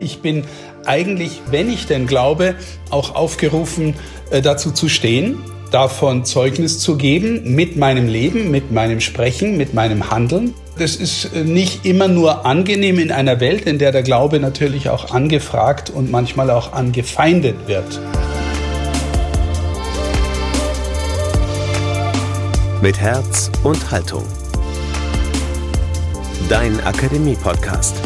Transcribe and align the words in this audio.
Ich 0.00 0.20
bin 0.20 0.44
eigentlich, 0.84 1.40
wenn 1.50 1.70
ich 1.70 1.86
denn 1.86 2.06
glaube, 2.06 2.56
auch 2.90 3.14
aufgerufen, 3.14 3.94
äh, 4.30 4.42
dazu 4.42 4.72
zu 4.72 4.88
stehen, 4.88 5.38
davon 5.70 6.24
Zeugnis 6.24 6.78
zu 6.78 6.96
geben 6.96 7.54
mit 7.54 7.76
meinem 7.76 8.08
Leben, 8.08 8.50
mit 8.50 8.72
meinem 8.72 9.00
Sprechen, 9.00 9.56
mit 9.56 9.72
meinem 9.72 10.10
Handeln. 10.10 10.54
Das 10.78 10.96
ist 10.96 11.30
äh, 11.34 11.44
nicht 11.44 11.86
immer 11.86 12.08
nur 12.08 12.44
angenehm 12.44 12.98
in 12.98 13.12
einer 13.12 13.40
Welt, 13.40 13.66
in 13.66 13.78
der 13.78 13.92
der 13.92 14.02
Glaube 14.02 14.40
natürlich 14.40 14.88
auch 14.88 15.12
angefragt 15.12 15.90
und 15.90 16.10
manchmal 16.10 16.50
auch 16.50 16.72
angefeindet 16.72 17.56
wird. 17.66 18.00
Mit 22.82 22.98
Herz 23.00 23.50
und 23.62 23.90
Haltung. 23.90 24.24
Dein 26.50 26.78
Akademie-Podcast. 26.84 27.96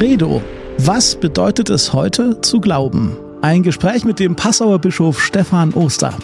Credo. 0.00 0.42
Was 0.78 1.14
bedeutet 1.14 1.68
es 1.68 1.92
heute 1.92 2.40
zu 2.40 2.58
glauben? 2.58 3.18
Ein 3.42 3.62
Gespräch 3.62 4.02
mit 4.02 4.18
dem 4.18 4.34
Passauer 4.34 4.78
Bischof 4.78 5.20
Stefan 5.20 5.74
Oster. 5.74 6.16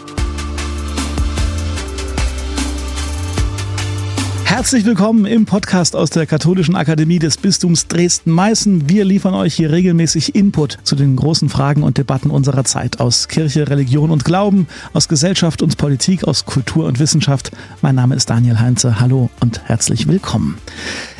Herzlich 4.45 4.83
willkommen 4.85 5.27
im 5.27 5.45
Podcast 5.45 5.95
aus 5.95 6.09
der 6.09 6.25
Katholischen 6.25 6.75
Akademie 6.75 7.19
des 7.19 7.37
Bistums 7.37 7.87
Dresden-Meißen. 7.87 8.89
Wir 8.89 9.05
liefern 9.05 9.35
euch 9.35 9.53
hier 9.53 9.71
regelmäßig 9.71 10.33
Input 10.33 10.79
zu 10.81 10.95
den 10.95 11.15
großen 11.15 11.47
Fragen 11.47 11.83
und 11.83 11.99
Debatten 11.99 12.31
unserer 12.31 12.63
Zeit 12.63 12.99
aus 12.99 13.27
Kirche, 13.27 13.69
Religion 13.69 14.09
und 14.09 14.25
Glauben, 14.25 14.65
aus 14.93 15.07
Gesellschaft 15.07 15.61
und 15.61 15.77
Politik, 15.77 16.23
aus 16.23 16.45
Kultur 16.45 16.87
und 16.87 16.97
Wissenschaft. 16.97 17.51
Mein 17.83 17.93
Name 17.93 18.15
ist 18.15 18.31
Daniel 18.31 18.57
Heinze. 18.59 18.99
Hallo 18.99 19.29
und 19.39 19.61
herzlich 19.65 20.07
willkommen. 20.07 20.57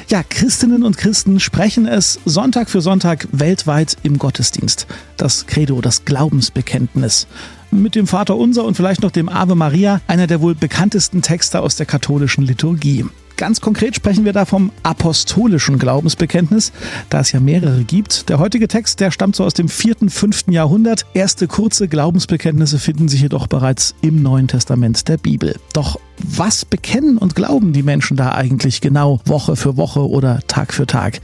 Ja, 0.09 0.23
Christinnen 0.23 0.83
und 0.83 0.97
Christen 0.97 1.41
sprechen 1.41 1.85
es 1.85 2.17
Sonntag 2.23 2.69
für 2.69 2.79
Sonntag 2.79 3.27
weltweit 3.33 3.97
im 4.03 4.17
Gottesdienst. 4.17 4.87
Das 5.17 5.47
Credo, 5.47 5.81
das 5.81 6.05
Glaubensbekenntnis. 6.05 7.27
Mit 7.71 7.93
dem 7.95 8.07
Vater 8.07 8.37
Unser 8.37 8.63
und 8.63 8.75
vielleicht 8.75 9.01
noch 9.01 9.11
dem 9.11 9.27
Ave 9.27 9.55
Maria, 9.55 9.99
einer 10.07 10.25
der 10.25 10.39
wohl 10.39 10.55
bekanntesten 10.55 11.21
Texte 11.21 11.59
aus 11.59 11.75
der 11.75 11.87
katholischen 11.87 12.45
Liturgie. 12.45 13.03
Ganz 13.37 13.61
konkret 13.61 13.95
sprechen 13.95 14.25
wir 14.25 14.33
da 14.33 14.45
vom 14.45 14.71
apostolischen 14.81 15.77
Glaubensbekenntnis, 15.77 16.71
da 17.11 17.19
es 17.19 17.31
ja 17.31 17.39
mehrere 17.39 17.83
gibt. 17.83 18.29
Der 18.29 18.39
heutige 18.39 18.67
Text, 18.67 18.99
der 18.99 19.11
stammt 19.11 19.35
so 19.35 19.43
aus 19.43 19.53
dem 19.53 19.69
vierten, 19.69 20.09
fünften 20.09 20.51
Jahrhundert. 20.51 21.05
Erste 21.13 21.47
kurze 21.47 21.87
Glaubensbekenntnisse 21.87 22.79
finden 22.79 23.07
sich 23.07 23.21
jedoch 23.21 23.45
bereits 23.45 23.93
im 24.01 24.23
Neuen 24.23 24.47
Testament 24.47 25.07
der 25.07 25.17
Bibel. 25.17 25.55
Doch 25.73 25.99
was 26.17 26.65
bekennen 26.65 27.19
und 27.19 27.35
glauben 27.35 27.73
die 27.73 27.83
Menschen 27.83 28.17
da 28.17 28.31
eigentlich 28.31 28.81
genau 28.81 29.21
Woche 29.25 29.55
für 29.55 29.77
Woche 29.77 30.09
oder 30.09 30.39
Tag 30.47 30.73
für 30.73 30.87
Tag? 30.87 31.21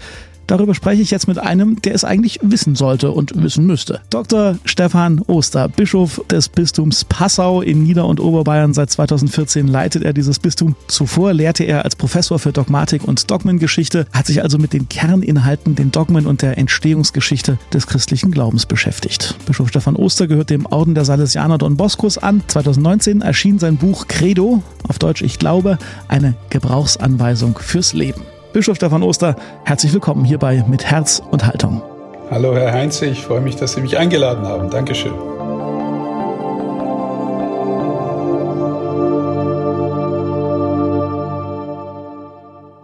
Darüber 0.47 0.75
spreche 0.75 1.01
ich 1.01 1.11
jetzt 1.11 1.27
mit 1.27 1.37
einem, 1.37 1.81
der 1.81 1.95
es 1.95 2.03
eigentlich 2.03 2.39
wissen 2.41 2.75
sollte 2.75 3.11
und 3.11 3.41
wissen 3.41 3.65
müsste. 3.65 4.01
Dr. 4.09 4.57
Stefan 4.65 5.19
Oster, 5.27 5.69
Bischof 5.69 6.21
des 6.29 6.49
Bistums 6.49 7.05
Passau 7.05 7.61
in 7.61 7.83
Nieder- 7.83 8.05
und 8.05 8.19
Oberbayern. 8.19 8.73
Seit 8.73 8.89
2014 8.91 9.67
leitet 9.67 10.03
er 10.03 10.13
dieses 10.13 10.39
Bistum. 10.39 10.75
Zuvor 10.87 11.33
lehrte 11.33 11.63
er 11.63 11.85
als 11.85 11.95
Professor 11.95 12.39
für 12.39 12.51
Dogmatik 12.51 13.03
und 13.07 13.29
Dogmengeschichte, 13.31 14.05
hat 14.11 14.27
sich 14.27 14.43
also 14.43 14.57
mit 14.57 14.73
den 14.73 14.89
Kerninhalten, 14.89 15.75
den 15.75 15.91
Dogmen 15.91 16.27
und 16.27 16.41
der 16.41 16.57
Entstehungsgeschichte 16.57 17.57
des 17.73 17.87
christlichen 17.87 18.31
Glaubens 18.31 18.65
beschäftigt. 18.65 19.35
Bischof 19.45 19.69
Stefan 19.69 19.95
Oster 19.95 20.27
gehört 20.27 20.49
dem 20.49 20.65
Orden 20.65 20.95
der 20.95 21.05
Salesianer 21.05 21.57
Don 21.57 21.77
Boscos 21.77 22.17
an. 22.17 22.43
2019 22.47 23.21
erschien 23.21 23.59
sein 23.59 23.77
Buch 23.77 24.07
Credo, 24.07 24.61
auf 24.87 24.99
Deutsch 24.99 25.21
Ich 25.21 25.39
glaube, 25.39 25.77
eine 26.07 26.35
Gebrauchsanweisung 26.49 27.57
fürs 27.57 27.93
Leben. 27.93 28.21
Bischof 28.53 28.75
Stefan 28.75 29.01
Oster, 29.01 29.35
herzlich 29.63 29.91
willkommen 29.93 30.23
hierbei 30.25 30.63
mit 30.67 30.85
Herz 30.85 31.23
und 31.31 31.43
Haltung. 31.43 31.81
Hallo 32.29 32.55
Herr 32.55 32.71
Heinze, 32.71 33.07
ich 33.07 33.23
freue 33.23 33.41
mich, 33.41 33.55
dass 33.55 33.73
Sie 33.73 33.81
mich 33.81 33.97
eingeladen 33.97 34.45
haben. 34.45 34.69
Dankeschön. 34.69 35.32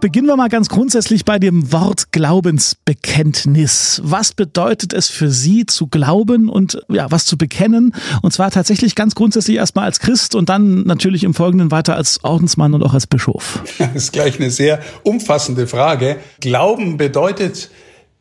Beginnen 0.01 0.27
wir 0.27 0.37
mal 0.37 0.47
ganz 0.47 0.69
grundsätzlich 0.69 1.25
bei 1.25 1.39
dem 1.39 1.73
Wort 1.73 2.13
Glaubensbekenntnis. 2.13 3.99
Was 4.01 4.31
bedeutet 4.31 4.93
es 4.93 5.09
für 5.09 5.29
Sie 5.29 5.65
zu 5.65 5.87
glauben 5.87 6.47
und 6.47 6.81
ja, 6.87 7.11
was 7.11 7.25
zu 7.25 7.37
bekennen? 7.37 7.93
Und 8.21 8.31
zwar 8.31 8.49
tatsächlich 8.49 8.95
ganz 8.95 9.13
grundsätzlich 9.13 9.57
erstmal 9.57 9.83
als 9.83 9.99
Christ 9.99 10.35
und 10.35 10.47
dann 10.47 10.83
natürlich 10.83 11.25
im 11.25 11.33
Folgenden 11.33 11.71
weiter 11.71 11.97
als 11.97 12.23
Ordensmann 12.23 12.73
und 12.73 12.81
auch 12.83 12.93
als 12.93 13.07
Bischof. 13.07 13.61
Das 13.77 13.95
ist 13.95 14.13
gleich 14.13 14.39
eine 14.39 14.51
sehr 14.51 14.79
umfassende 15.03 15.67
Frage. 15.67 16.17
Glauben 16.39 16.95
bedeutet 16.95 17.69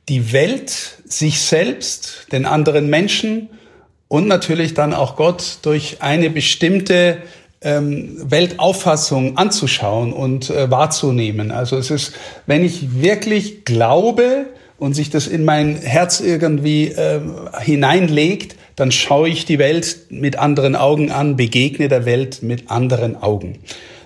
die 0.08 0.32
Welt, 0.32 0.98
sich 1.04 1.40
selbst, 1.40 2.26
den 2.32 2.44
anderen 2.44 2.90
Menschen 2.90 3.50
und 4.08 4.26
natürlich 4.26 4.74
dann 4.74 4.94
auch 4.94 5.14
Gott 5.14 5.58
durch 5.62 5.98
eine 6.00 6.28
bestimmte 6.28 7.18
ähm, 7.60 8.16
Weltauffassung 8.22 9.36
anzuschauen 9.36 10.12
und 10.12 10.50
äh, 10.50 10.70
wahrzunehmen. 10.70 11.50
Also 11.50 11.76
es 11.76 11.91
ist, 11.91 12.12
wenn 12.46 12.64
ich 12.64 13.02
wirklich 13.02 13.64
glaube 13.64 14.46
und 14.78 14.94
sich 14.94 15.10
das 15.10 15.26
in 15.26 15.44
mein 15.44 15.76
Herz 15.76 16.20
irgendwie 16.20 16.88
äh, 16.88 17.20
hineinlegt, 17.60 18.56
dann 18.76 18.92
schaue 18.92 19.28
ich 19.28 19.44
die 19.44 19.58
Welt 19.58 20.06
mit 20.08 20.38
anderen 20.38 20.76
Augen 20.76 21.10
an, 21.10 21.36
begegne 21.36 21.88
der 21.88 22.04
Welt 22.04 22.42
mit 22.42 22.70
anderen 22.70 23.20
Augen. 23.20 23.58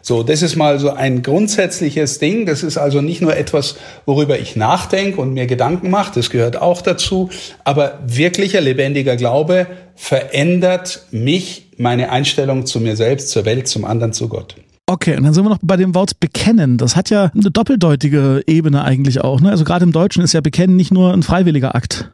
So, 0.05 0.25
das 0.25 0.43
ist 0.43 0.57
mal 0.57 0.81
so 0.81 0.91
ein 0.91 1.23
grundsätzliches 1.23 2.19
Ding. 2.19 2.45
Das 2.45 2.65
ist 2.65 2.77
also 2.77 3.01
nicht 3.01 3.23
nur 3.23 3.37
etwas, 3.37 3.77
worüber 4.05 4.37
ich 4.39 4.57
nachdenke 4.57 5.21
und 5.21 5.33
mir 5.33 5.47
Gedanken 5.47 5.91
mache, 5.91 6.13
das 6.17 6.29
gehört 6.29 6.61
auch 6.61 6.83
dazu. 6.83 7.31
Aber 7.63 8.01
wirklicher 8.05 8.61
lebendiger 8.61 9.17
Glaube 9.17 9.69
verändert 9.95 11.07
mich, 11.13 11.69
meine 11.79 12.11
Einstellung 12.11 12.67
zu 12.67 12.81
mir 12.81 12.97
selbst, 12.97 13.31
zur 13.31 13.45
Welt, 13.45 13.69
zum 13.69 13.85
anderen, 13.85 14.13
zu 14.13 14.29
Gott. 14.29 14.57
Okay, 14.87 15.17
und 15.17 15.25
dann 15.25 15.33
sind 15.33 15.45
wir 15.45 15.51
noch 15.51 15.59
bei 15.63 15.77
dem 15.77 15.95
Wort 15.95 16.21
bekennen. 16.21 16.77
Das 16.77 16.97
hat 16.97 17.09
ja 17.09 17.31
eine 17.35 17.51
doppeldeutige 17.51 18.43
Ebene 18.47 18.85
eigentlich 18.85 19.23
auch. 19.23 19.41
Ne? 19.41 19.51
Also 19.51 19.65
gerade 19.65 19.85
im 19.85 19.93
Deutschen 19.93 20.23
ist 20.23 20.35
ja 20.35 20.41
bekennen 20.41 20.77
nicht 20.77 20.93
nur 20.93 21.13
ein 21.13 21.23
freiwilliger 21.23 21.75
Akt. 21.75 22.13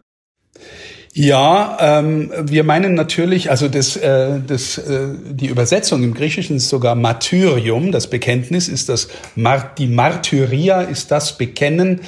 Ja, 1.15 1.77
ähm, 1.81 2.31
wir 2.43 2.65
meinen 2.65 2.95
natürlich, 2.95 3.51
also 3.51 3.69
das, 3.69 3.97
äh, 3.97 4.41
das, 4.47 4.79
äh, 4.79 5.09
die 5.31 5.47
Übersetzung 5.47 6.03
im 6.03 6.15
Griechischen 6.15 6.57
ist 6.57 6.69
sogar 6.69 6.95
Martyrium, 6.95 7.93
das 7.93 8.09
Bekenntnis 8.09 8.69
ist 8.69 8.89
das, 8.89 9.09
Mar 9.35 9.73
die 9.79 9.87
Martyria 9.87 10.83
ist 10.83 11.11
das 11.11 11.39
Bekennen. 11.39 12.03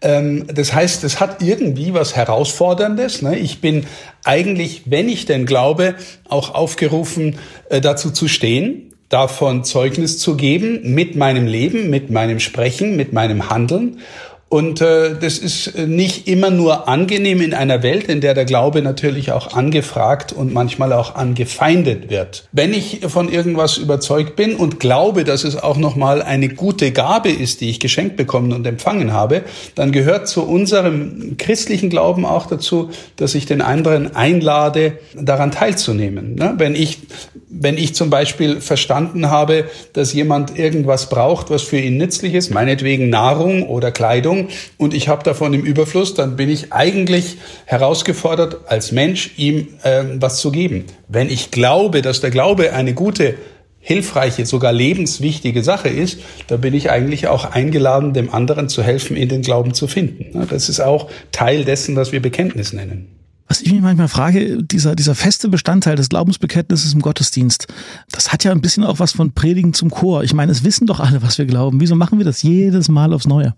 Ähm, 0.00 0.46
das 0.52 0.72
heißt, 0.72 1.04
es 1.04 1.20
hat 1.20 1.42
irgendwie 1.42 1.94
was 1.94 2.16
Herausforderndes. 2.16 3.22
Ne? 3.22 3.38
Ich 3.38 3.60
bin 3.60 3.86
eigentlich, 4.24 4.82
wenn 4.86 5.08
ich 5.08 5.26
denn 5.26 5.46
glaube, 5.46 5.94
auch 6.28 6.54
aufgerufen, 6.54 7.38
äh, 7.68 7.80
dazu 7.80 8.10
zu 8.10 8.26
stehen, 8.26 8.94
davon 9.08 9.64
Zeugnis 9.64 10.18
zu 10.18 10.36
geben, 10.36 10.94
mit 10.94 11.14
meinem 11.14 11.46
Leben, 11.46 11.90
mit 11.90 12.10
meinem 12.10 12.40
Sprechen, 12.40 12.96
mit 12.96 13.12
meinem 13.12 13.50
Handeln. 13.50 13.98
Und 14.48 14.80
äh, 14.80 15.18
das 15.20 15.38
ist 15.38 15.76
nicht 15.76 16.28
immer 16.28 16.50
nur 16.50 16.88
angenehm 16.88 17.40
in 17.40 17.52
einer 17.52 17.82
Welt, 17.82 18.04
in 18.04 18.20
der 18.20 18.32
der 18.32 18.44
Glaube 18.44 18.80
natürlich 18.80 19.32
auch 19.32 19.54
angefragt 19.54 20.32
und 20.32 20.54
manchmal 20.54 20.92
auch 20.92 21.16
angefeindet 21.16 22.10
wird. 22.10 22.46
Wenn 22.52 22.72
ich 22.72 23.00
von 23.08 23.28
irgendwas 23.28 23.76
überzeugt 23.76 24.36
bin 24.36 24.54
und 24.54 24.78
glaube, 24.78 25.24
dass 25.24 25.42
es 25.42 25.60
auch 25.60 25.76
nochmal 25.78 26.22
eine 26.22 26.48
gute 26.48 26.92
Gabe 26.92 27.30
ist, 27.30 27.60
die 27.60 27.70
ich 27.70 27.80
geschenkt 27.80 28.16
bekommen 28.16 28.52
und 28.52 28.64
empfangen 28.68 29.12
habe, 29.12 29.42
dann 29.74 29.90
gehört 29.90 30.28
zu 30.28 30.44
unserem 30.44 31.36
christlichen 31.38 31.90
Glauben 31.90 32.24
auch 32.24 32.46
dazu, 32.46 32.90
dass 33.16 33.34
ich 33.34 33.46
den 33.46 33.60
anderen 33.60 34.14
einlade, 34.14 35.00
daran 35.14 35.50
teilzunehmen. 35.50 36.36
Ne? 36.36 36.54
Wenn 36.56 36.76
ich 36.76 36.98
wenn 37.60 37.76
ich 37.76 37.94
zum 37.94 38.10
Beispiel 38.10 38.60
verstanden 38.60 39.30
habe, 39.30 39.64
dass 39.92 40.12
jemand 40.12 40.58
irgendwas 40.58 41.08
braucht, 41.08 41.50
was 41.50 41.62
für 41.62 41.78
ihn 41.78 41.96
nützlich 41.96 42.34
ist, 42.34 42.50
meinetwegen 42.50 43.08
Nahrung 43.08 43.62
oder 43.64 43.90
Kleidung, 43.90 44.48
und 44.76 44.94
ich 44.94 45.08
habe 45.08 45.22
davon 45.22 45.54
im 45.54 45.62
Überfluss, 45.62 46.14
dann 46.14 46.36
bin 46.36 46.48
ich 46.48 46.72
eigentlich 46.72 47.38
herausgefordert, 47.64 48.68
als 48.68 48.92
Mensch 48.92 49.32
ihm 49.36 49.68
äh, 49.82 50.04
was 50.16 50.40
zu 50.40 50.50
geben. 50.50 50.84
Wenn 51.08 51.30
ich 51.30 51.50
glaube, 51.50 52.02
dass 52.02 52.20
der 52.20 52.30
Glaube 52.30 52.72
eine 52.72 52.94
gute 52.94 53.34
hilfreiche, 53.86 54.44
sogar 54.46 54.72
lebenswichtige 54.72 55.62
Sache 55.62 55.88
ist, 55.88 56.18
da 56.48 56.56
bin 56.56 56.74
ich 56.74 56.90
eigentlich 56.90 57.28
auch 57.28 57.52
eingeladen, 57.52 58.14
dem 58.14 58.34
anderen 58.34 58.68
zu 58.68 58.82
helfen, 58.82 59.16
in 59.16 59.28
den 59.28 59.42
Glauben 59.42 59.74
zu 59.74 59.86
finden. 59.86 60.44
Das 60.50 60.68
ist 60.68 60.80
auch 60.80 61.08
Teil 61.30 61.64
dessen, 61.64 61.94
was 61.94 62.10
wir 62.10 62.20
Bekenntnis 62.20 62.72
nennen. 62.72 63.25
Was 63.48 63.60
ich 63.60 63.72
mich 63.72 63.80
manchmal 63.80 64.08
frage, 64.08 64.62
dieser, 64.62 64.96
dieser 64.96 65.14
feste 65.14 65.48
Bestandteil 65.48 65.96
des 65.96 66.08
Glaubensbekenntnisses 66.08 66.92
im 66.94 67.00
Gottesdienst, 67.00 67.68
das 68.10 68.32
hat 68.32 68.42
ja 68.44 68.50
ein 68.50 68.60
bisschen 68.60 68.84
auch 68.84 68.98
was 68.98 69.12
von 69.12 69.32
Predigen 69.32 69.72
zum 69.72 69.90
Chor. 69.90 70.24
Ich 70.24 70.34
meine, 70.34 70.50
es 70.50 70.64
wissen 70.64 70.86
doch 70.86 70.98
alle, 71.00 71.22
was 71.22 71.38
wir 71.38 71.46
glauben. 71.46 71.80
Wieso 71.80 71.94
machen 71.94 72.18
wir 72.18 72.24
das 72.24 72.42
jedes 72.42 72.88
Mal 72.88 73.12
aufs 73.12 73.26
Neue? 73.26 73.54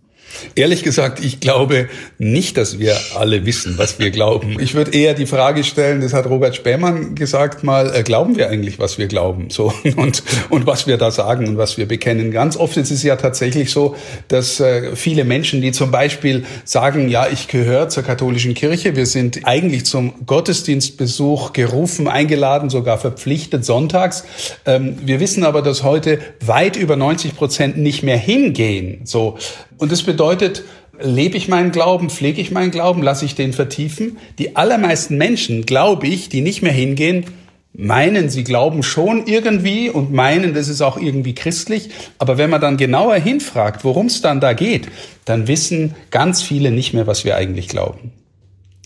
Ehrlich 0.54 0.82
gesagt, 0.82 1.25
ich 1.25 1.40
glaube 1.40 1.88
nicht, 2.19 2.56
dass 2.56 2.78
wir 2.78 2.96
alle 3.16 3.46
wissen, 3.46 3.78
was 3.78 3.98
wir 3.98 4.10
glauben. 4.10 4.58
Ich 4.60 4.75
würde 4.75 4.92
eher 4.92 5.14
die 5.14 5.26
Frage 5.26 5.64
stellen, 5.64 6.00
das 6.00 6.12
hat 6.12 6.26
Robert 6.26 6.56
Spähmann 6.56 7.14
gesagt 7.14 7.64
mal, 7.64 7.94
äh, 7.94 8.02
glauben 8.02 8.36
wir 8.36 8.48
eigentlich, 8.48 8.78
was 8.78 8.98
wir 8.98 9.08
glauben? 9.08 9.50
So, 9.50 9.72
und, 9.96 10.22
und 10.50 10.66
was 10.66 10.86
wir 10.86 10.96
da 10.96 11.10
sagen 11.10 11.48
und 11.48 11.58
was 11.58 11.76
wir 11.78 11.86
bekennen. 11.86 12.30
Ganz 12.30 12.56
oft 12.56 12.76
ist 12.76 12.90
es 12.90 13.02
ja 13.02 13.16
tatsächlich 13.16 13.70
so, 13.70 13.96
dass 14.28 14.60
äh, 14.60 14.94
viele 14.94 15.25
Menschen, 15.25 15.60
die 15.60 15.72
zum 15.72 15.90
Beispiel 15.90 16.44
sagen, 16.64 17.08
ja, 17.08 17.28
ich 17.28 17.48
gehöre 17.48 17.88
zur 17.88 18.02
katholischen 18.02 18.54
Kirche, 18.54 18.96
wir 18.96 19.06
sind 19.06 19.40
eigentlich 19.44 19.86
zum 19.86 20.26
Gottesdienstbesuch 20.26 21.52
gerufen, 21.52 22.08
eingeladen, 22.08 22.70
sogar 22.70 22.98
verpflichtet 22.98 23.64
sonntags. 23.64 24.25
Ähm, 24.66 24.96
wir 25.04 25.20
wissen 25.20 25.44
aber, 25.44 25.62
dass 25.62 25.82
heute 25.82 26.19
weit 26.40 26.76
über 26.76 26.96
90 26.96 27.36
Prozent 27.36 27.78
nicht 27.78 28.02
mehr 28.02 28.19
hingehen. 28.19 29.00
So. 29.04 29.38
Und 29.78 29.92
das 29.92 30.02
bedeutet, 30.02 30.64
lebe 31.00 31.36
ich 31.36 31.48
meinen 31.48 31.70
Glauben, 31.70 32.10
pflege 32.10 32.40
ich 32.40 32.50
meinen 32.50 32.70
Glauben, 32.70 33.02
lasse 33.02 33.25
ich 33.25 33.34
den 33.34 33.52
vertiefen? 33.52 34.19
Die 34.38 34.56
allermeisten 34.56 35.16
Menschen, 35.16 35.64
glaube 35.64 36.06
ich, 36.08 36.28
die 36.28 36.40
nicht 36.40 36.62
mehr 36.62 36.72
hingehen, 36.72 37.25
meinen, 37.72 38.28
sie 38.28 38.42
glauben 38.42 38.82
schon 38.82 39.26
irgendwie 39.26 39.88
und 39.88 40.12
meinen, 40.12 40.52
das 40.52 40.69
ist 40.69 40.82
auch 40.82 40.96
irgendwie 40.96 41.34
christlich. 41.34 41.90
Aber 42.19 42.36
wenn 42.36 42.50
man 42.50 42.60
dann 42.60 42.76
genauer 42.76 43.14
hinfragt, 43.14 43.84
worum 43.84 44.06
es 44.06 44.20
dann 44.20 44.40
da 44.40 44.52
geht, 44.52 44.88
dann 45.25 45.46
wissen 45.46 45.94
ganz 46.10 46.42
viele 46.42 46.72
nicht 46.72 46.92
mehr, 46.92 47.06
was 47.06 47.25
wir 47.25 47.36
eigentlich 47.36 47.69
glauben. 47.69 48.12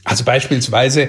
Also 0.05 0.25
beispielsweise 0.25 1.09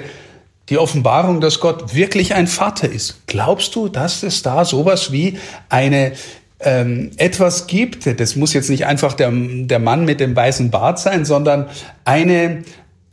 die 0.70 0.78
Offenbarung, 0.78 1.42
dass 1.42 1.60
Gott 1.60 1.94
wirklich 1.94 2.34
ein 2.34 2.46
Vater 2.46 2.90
ist. 2.90 3.26
Glaubst 3.26 3.74
du, 3.74 3.88
dass 3.88 4.22
es 4.22 4.42
da 4.42 4.64
sowas 4.64 5.12
wie 5.12 5.38
eine 5.68 6.12
ähm, 6.60 7.10
etwas 7.16 7.66
gibt, 7.66 8.20
das 8.20 8.36
muss 8.36 8.54
jetzt 8.54 8.70
nicht 8.70 8.86
einfach 8.86 9.12
der, 9.14 9.30
der 9.32 9.78
Mann 9.78 10.04
mit 10.04 10.20
dem 10.20 10.34
weißen 10.34 10.70
Bart 10.70 10.98
sein, 10.98 11.24
sondern 11.24 11.68
eine, 12.04 12.64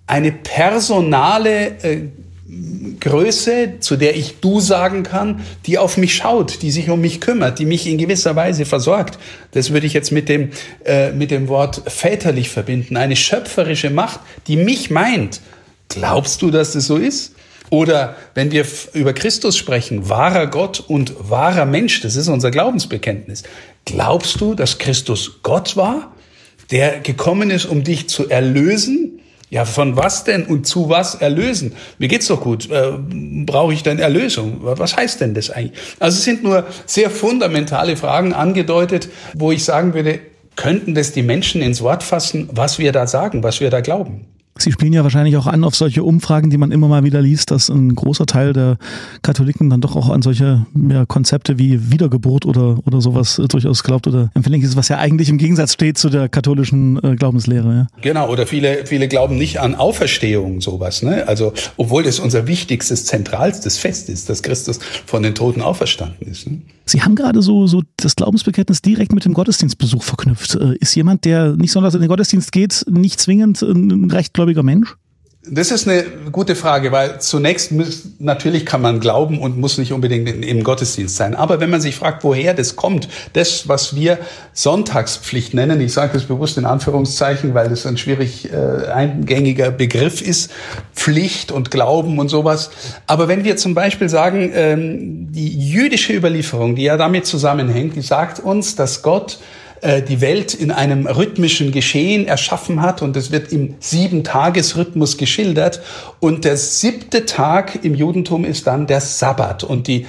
eine 0.08 0.32
personale 0.32 1.68
äh, 1.84 2.02
Größe, 3.00 3.80
zu 3.80 3.96
der 3.96 4.16
ich 4.16 4.40
du 4.42 4.60
sagen 4.60 5.04
kann, 5.04 5.42
die 5.66 5.78
auf 5.78 5.98
mich 5.98 6.16
schaut, 6.16 6.62
die 6.62 6.72
sich 6.72 6.90
um 6.90 7.00
mich 7.00 7.22
kümmert, 7.22 7.60
die 7.60 7.66
mich 7.66 7.88
in 7.88 7.98
gewisser 7.98 8.36
Weise 8.36 8.66
versorgt. 8.66 9.18
Das 9.52 9.72
würde 9.72 9.88
ich 9.88 9.94
jetzt 9.94 10.12
mit 10.12 10.28
dem, 10.28 10.50
äh, 10.86 11.12
mit 11.12 11.32
dem 11.32 11.48
Wort 11.48 11.82
väterlich 11.88 12.50
verbinden. 12.50 12.98
Eine 12.98 13.16
schöpferische 13.16 13.90
Macht, 13.90 14.20
die 14.48 14.58
mich 14.58 14.90
meint. 14.90 15.40
Glaubst 15.88 16.42
du, 16.42 16.52
dass 16.52 16.74
das 16.74 16.88
so 16.88 16.98
ist? 16.98 17.36
Oder 17.72 18.18
wenn 18.36 18.52
wir 18.52 18.66
über 18.94 19.14
Christus 19.14 19.58
sprechen, 19.58 20.10
wahrer 20.10 20.48
Gott 20.48 20.84
und 20.86 21.14
wahrer 21.18 21.66
Mensch, 21.66 22.02
das 22.02 22.18
ist 22.18 22.28
unser 22.28 22.52
Glaubensbekenntnis. 22.52 23.44
Glaubst 23.86 24.42
du, 24.42 24.56
dass 24.56 24.78
Christus 24.78 25.40
Gott 25.42 25.78
war, 25.78 26.12
der 26.70 27.00
gekommen 27.00 27.50
ist, 27.50 27.66
um 27.66 27.86
dich 27.86 28.10
zu 28.10 28.30
erlösen? 28.30 29.22
Ja, 29.50 29.64
von 29.64 29.96
was 29.96 30.26
denn 30.26 30.44
und 30.46 30.68
zu 30.68 30.90
was 30.90 31.16
erlösen? 31.16 31.74
Mir 31.98 32.10
geht's 32.10 32.28
doch 32.28 32.42
gut. 32.42 32.70
Äh, 32.70 32.92
Brauche 33.46 33.74
ich 33.74 33.84
denn 33.84 34.00
Erlösung? 34.00 34.58
Was 34.62 34.98
heißt 34.98 35.22
denn 35.22 35.34
das 35.34 35.50
eigentlich? 35.50 35.80
Also 36.00 36.18
es 36.18 36.26
sind 36.26 36.44
nur 36.44 36.66
sehr 36.86 37.10
fundamentale 37.10 37.96
Fragen 37.96 38.34
angedeutet, 38.34 39.08
wo 39.34 39.52
ich 39.54 39.64
sagen 39.64 39.94
würde, 39.94 40.20
könnten 40.58 40.94
das 40.94 41.14
die 41.14 41.24
Menschen 41.24 41.62
ins 41.62 41.82
Wort 41.82 42.04
fassen, 42.04 42.50
was 42.52 42.80
wir 42.80 42.92
da 42.92 43.08
sagen, 43.08 43.44
was 43.44 43.62
wir 43.62 43.70
da 43.70 43.80
glauben? 43.80 44.28
Sie 44.58 44.72
spielen 44.72 44.94
ja 44.94 45.04
wahrscheinlich 45.04 45.38
auch 45.38 45.48
an 45.48 45.64
auf 45.64 45.76
solche 45.76 46.04
Umfragen, 46.04 46.50
die 46.50 46.58
man 46.58 46.72
immer 46.72 46.88
mal 46.88 47.04
wieder 47.04 47.22
liest, 47.22 47.52
dass 47.52 47.70
ein 47.70 47.96
großer 47.96 48.26
Teil 48.26 48.54
der 48.54 48.78
Katholiken 49.22 49.70
dann 49.70 49.82
doch 49.82 49.96
auch 49.96 50.10
an 50.10 50.22
solche 50.22 50.66
ja, 50.90 51.06
Konzepte 51.06 51.58
wie 51.58 51.92
Wiedergeburt 51.92 52.46
oder, 52.46 52.80
oder 52.86 53.02
sowas 53.02 53.42
durchaus 53.50 53.84
glaubt 53.84 54.08
oder 54.08 54.30
empfindlich 54.34 54.64
ist, 54.64 54.76
was 54.76 54.90
ja 54.90 54.98
eigentlich 54.98 55.30
im 55.30 55.38
Gegensatz 55.38 55.74
steht 55.74 55.98
zu 55.98 56.10
der 56.10 56.30
katholischen 56.30 57.02
äh, 57.04 57.16
Glaubenslehre. 57.16 57.74
Ja. 57.74 57.88
Genau, 58.02 58.30
oder 58.30 58.46
viele, 58.46 58.86
viele 58.86 59.08
glauben 59.08 59.38
nicht 59.38 59.60
an 59.60 59.74
Auferstehung, 59.76 60.62
sowas. 60.62 61.02
Ne? 61.02 61.28
Also, 61.28 61.54
obwohl 61.78 62.04
das 62.04 62.20
unser 62.20 62.46
wichtigstes, 62.48 63.06
zentralstes 63.06 63.78
Fest 63.78 64.10
ist, 64.10 64.30
dass 64.30 64.44
Christus 64.44 64.80
von 65.06 65.24
den 65.24 65.34
Toten 65.34 65.62
auferstanden 65.62 66.28
ist. 66.28 66.50
Ne? 66.50 66.62
Sie 66.86 67.02
haben 67.02 67.16
gerade 67.16 67.42
so, 67.42 67.68
so 67.68 67.84
das 67.98 68.16
Glaubensbekenntnis 68.16 68.82
direkt 68.82 69.14
mit 69.14 69.24
dem 69.24 69.34
Gottesdienstbesuch 69.34 70.04
verknüpft. 70.04 70.56
Äh, 70.56 70.76
ist 70.80 70.94
jemand, 70.96 71.26
der 71.26 71.56
nicht 71.56 71.72
sondern 71.72 71.94
in 71.94 72.02
den 72.02 72.10
Gottesdienst 72.10 72.52
geht, 72.52 72.86
nicht 72.90 73.20
zwingend 73.20 73.62
ein 73.62 74.10
rechtgläubiger 74.42 74.64
Mensch? 74.64 74.96
Das 75.44 75.72
ist 75.72 75.88
eine 75.88 76.04
gute 76.32 76.56
Frage, 76.56 76.92
weil 76.92 77.20
zunächst 77.20 77.72
muss, 77.72 78.10
natürlich 78.20 78.64
kann 78.64 78.80
man 78.80 79.00
glauben 79.00 79.40
und 79.40 79.58
muss 79.58 79.80
nicht 79.80 79.92
unbedingt 79.92 80.30
im 80.46 80.64
Gottesdienst 80.64 81.16
sein. 81.16 81.34
Aber 81.34 81.60
wenn 81.60 81.72
man 81.72 81.82
sich 81.82 81.96
fragt, 81.96 82.24
woher 82.24 82.54
das 82.54 82.76
kommt, 82.76 83.08
das, 83.34 83.68
was 83.68 83.96
wir 83.96 84.20
Sonntagspflicht 84.54 85.56
nennen, 85.56 85.82
ich 85.82 85.94
sage 85.94 86.14
das 86.14 86.26
bewusst 86.26 86.60
in 86.60 86.66
Anführungszeichen, 86.66 87.56
weil 87.56 87.70
das 87.70 87.88
ein 87.88 87.98
schwierig 87.98 88.54
äh, 88.54 88.92
eingängiger 88.92 89.72
Begriff 89.72 90.22
ist, 90.22 90.52
Pflicht 90.94 91.52
und 91.52 91.72
Glauben 91.72 92.20
und 92.20 92.30
sowas. 92.30 92.70
Aber 93.08 93.28
wenn 93.28 93.44
wir 93.44 93.58
zum 93.58 93.74
Beispiel 93.74 94.10
sagen, 94.10 94.52
ähm, 94.54 95.32
die 95.32 95.58
jüdische 95.58 96.14
Überlieferung, 96.14 96.76
die 96.76 96.84
ja 96.84 96.98
damit 96.98 97.26
zusammenhängt, 97.26 97.96
die 97.96 98.02
sagt 98.02 98.40
uns, 98.40 98.76
dass 98.76 99.02
Gott 99.02 99.40
äh, 99.82 100.02
die 100.02 100.22
Welt 100.22 100.54
in 100.54 100.72
einem 100.72 101.08
rhythmischen 101.08 101.72
Geschehen 101.72 102.28
erschaffen 102.28 102.82
hat 102.82 103.02
und 103.02 103.18
es 103.18 103.32
wird 103.32 103.52
im 103.52 103.76
Sieben-Tages-Rhythmus 103.80 105.18
geschildert. 105.18 105.82
Und 106.20 106.46
der 106.46 106.58
siebte 106.58 107.26
Tag 107.26 107.84
im 107.84 107.96
Judentum 107.96 108.46
ist 108.46 108.68
dann 108.68 108.88
der 108.88 109.02
Sabbat. 109.02 109.64
Und 109.64 109.88
die 109.88 110.06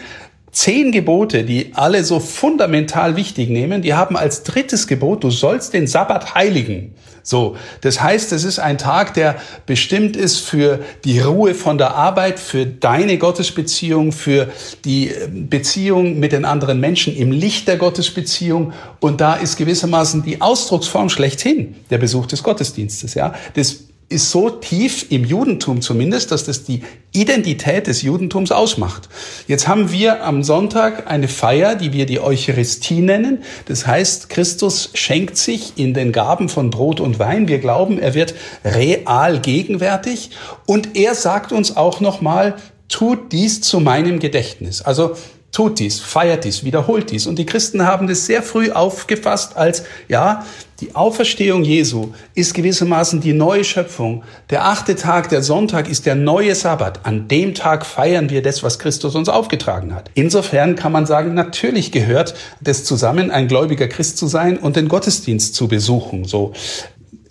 zehn 0.52 0.92
Gebote, 0.92 1.44
die 1.44 1.72
alle 1.74 2.04
so 2.04 2.20
fundamental 2.20 3.16
wichtig 3.16 3.48
nehmen, 3.48 3.80
die 3.80 3.94
haben 3.94 4.16
als 4.16 4.42
drittes 4.42 4.86
Gebot, 4.86 5.24
du 5.24 5.30
sollst 5.30 5.72
den 5.72 5.86
Sabbat 5.86 6.34
heiligen. 6.34 6.94
So, 7.22 7.56
das 7.80 8.02
heißt, 8.02 8.32
es 8.32 8.44
ist 8.44 8.58
ein 8.58 8.78
Tag, 8.78 9.14
der 9.14 9.36
bestimmt 9.64 10.16
ist 10.16 10.40
für 10.40 10.80
die 11.04 11.20
Ruhe 11.20 11.54
von 11.54 11.78
der 11.78 11.94
Arbeit, 11.94 12.38
für 12.38 12.66
deine 12.66 13.16
Gottesbeziehung, 13.16 14.12
für 14.12 14.50
die 14.84 15.08
äh, 15.08 15.28
Beziehung 15.30 16.18
mit 16.18 16.32
den 16.32 16.44
anderen 16.44 16.80
Menschen 16.80 17.16
im 17.16 17.30
Licht 17.30 17.68
der 17.68 17.76
Gottesbeziehung. 17.76 18.72
Und 19.00 19.20
da 19.20 19.34
ist 19.34 19.56
gewissermaßen 19.56 20.24
die 20.24 20.40
Ausdrucksform 20.40 21.08
schlechthin 21.08 21.76
der 21.90 21.98
Besuch 21.98 22.26
des 22.26 22.42
Gottesdienstes. 22.42 23.14
Ja, 23.14 23.34
das 23.54 23.84
ist 24.12 24.30
so 24.30 24.50
tief 24.50 25.10
im 25.10 25.24
Judentum 25.24 25.80
zumindest, 25.80 26.30
dass 26.30 26.44
das 26.44 26.64
die 26.64 26.82
Identität 27.12 27.86
des 27.86 28.02
Judentums 28.02 28.52
ausmacht. 28.52 29.08
Jetzt 29.48 29.66
haben 29.66 29.90
wir 29.90 30.24
am 30.24 30.42
Sonntag 30.42 31.10
eine 31.10 31.28
Feier, 31.28 31.74
die 31.74 31.92
wir 31.92 32.06
die 32.06 32.20
Eucharistie 32.20 33.00
nennen. 33.00 33.42
Das 33.66 33.86
heißt, 33.86 34.28
Christus 34.28 34.90
schenkt 34.94 35.36
sich 35.36 35.74
in 35.76 35.94
den 35.94 36.12
Gaben 36.12 36.48
von 36.48 36.70
Brot 36.70 37.00
und 37.00 37.18
Wein. 37.18 37.48
Wir 37.48 37.58
glauben, 37.58 37.98
er 37.98 38.14
wird 38.14 38.34
real 38.64 39.40
gegenwärtig 39.40 40.30
und 40.66 40.96
er 40.96 41.14
sagt 41.14 41.52
uns 41.52 41.76
auch 41.76 42.00
nochmal, 42.00 42.56
tut 42.88 43.32
dies 43.32 43.60
zu 43.60 43.80
meinem 43.80 44.18
Gedächtnis. 44.18 44.82
Also 44.82 45.16
tut 45.52 45.78
dies, 45.78 46.00
feiert 46.00 46.44
dies, 46.44 46.64
wiederholt 46.64 47.10
dies. 47.10 47.26
Und 47.26 47.38
die 47.38 47.46
Christen 47.46 47.86
haben 47.86 48.08
das 48.08 48.26
sehr 48.26 48.42
früh 48.42 48.72
aufgefasst 48.72 49.56
als, 49.56 49.84
ja, 50.08 50.44
die 50.80 50.96
Auferstehung 50.96 51.62
Jesu 51.62 52.08
ist 52.34 52.54
gewissermaßen 52.54 53.20
die 53.20 53.34
neue 53.34 53.62
Schöpfung. 53.62 54.24
Der 54.50 54.64
achte 54.64 54.96
Tag, 54.96 55.28
der 55.28 55.42
Sonntag, 55.42 55.88
ist 55.88 56.06
der 56.06 56.16
neue 56.16 56.56
Sabbat. 56.56 57.06
An 57.06 57.28
dem 57.28 57.54
Tag 57.54 57.86
feiern 57.86 58.30
wir 58.30 58.42
das, 58.42 58.64
was 58.64 58.80
Christus 58.80 59.14
uns 59.14 59.28
aufgetragen 59.28 59.94
hat. 59.94 60.10
Insofern 60.14 60.74
kann 60.74 60.90
man 60.90 61.06
sagen, 61.06 61.34
natürlich 61.34 61.92
gehört 61.92 62.34
das 62.60 62.82
zusammen, 62.82 63.30
ein 63.30 63.46
gläubiger 63.46 63.86
Christ 63.86 64.18
zu 64.18 64.26
sein 64.26 64.56
und 64.56 64.74
den 64.74 64.88
Gottesdienst 64.88 65.54
zu 65.54 65.68
besuchen. 65.68 66.24
So. 66.24 66.52